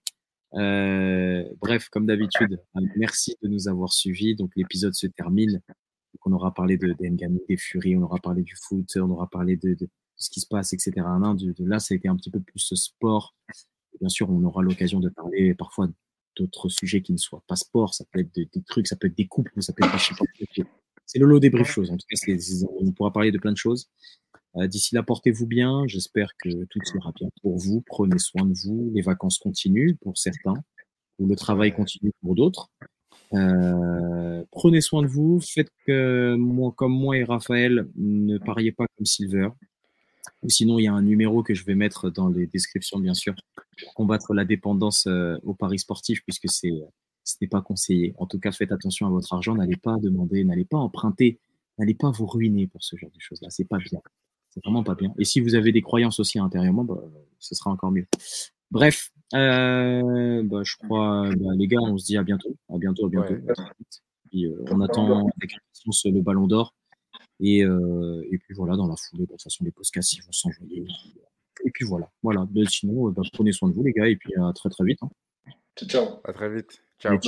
[0.54, 4.34] Euh, bref, comme d'habitude, euh, merci de nous avoir suivis.
[4.34, 5.52] Donc, l'épisode se termine.
[5.52, 9.10] Donc, on aura parlé de, de Nganou, des Furies, on aura parlé du foot, on
[9.10, 9.76] aura parlé de,
[10.16, 10.92] ce qui se passe, etc.
[11.58, 13.34] Là, ça a été un petit peu plus sport.
[14.00, 15.88] Bien sûr, on aura l'occasion de parler parfois
[16.36, 17.94] d'autres sujets qui ne soient pas sport.
[17.94, 20.64] Ça peut être de- des trucs, ça peut être des couples, ça peut être des
[20.64, 20.70] pas,
[21.06, 21.90] C'est le lot des briefs choses.
[21.90, 22.32] En tout cas,
[22.80, 23.88] on pourra parler de plein de choses.
[24.56, 25.84] Euh, D'ici là, portez-vous bien.
[25.86, 27.82] J'espère que tout ira bien pour vous.
[27.86, 28.90] Prenez soin de vous.
[28.94, 30.54] Les vacances continuent pour certains,
[31.18, 32.70] ou le travail continue pour d'autres.
[33.34, 35.40] Euh, prenez soin de vous.
[35.40, 39.48] Faites que moi, comme moi et Raphaël, ne pariez pas comme Silver.
[40.42, 43.14] Ou sinon, il y a un numéro que je vais mettre dans les descriptions, bien
[43.14, 43.34] sûr,
[43.82, 46.72] pour combattre la dépendance euh, au paris sportif, puisque c'est
[47.26, 48.14] ce n'est pas conseillé.
[48.18, 49.54] En tout cas, faites attention à votre argent.
[49.54, 51.38] N'allez pas demander, n'allez pas emprunter,
[51.78, 53.48] n'allez pas vous ruiner pour ce genre de choses-là.
[53.50, 54.00] C'est pas bien.
[54.50, 55.12] C'est vraiment pas bien.
[55.18, 57.02] Et si vous avez des croyances aussi intérieurement, bah,
[57.40, 58.06] ce sera encore mieux.
[58.70, 62.56] Bref, euh, bah, je crois, bah, les gars, on se dit à bientôt.
[62.72, 63.34] À bientôt, à bientôt.
[63.34, 63.54] Ouais.
[64.30, 66.74] Puis, euh, on attend avec impatience le ballon d'or.
[67.40, 70.32] Et, euh, et puis voilà, dans la foulée, de toute façon, les podcasts, ils vont
[70.32, 70.86] s'envoyer.
[71.64, 72.46] Et puis voilà, voilà.
[72.52, 74.84] Mais sinon, euh, bah, prenez soin de vous, les gars, et puis à très très
[74.84, 75.02] vite.
[75.02, 75.10] hein.
[75.76, 76.20] Ciao, ciao.
[76.24, 76.82] À très vite.
[76.98, 77.18] Ciao.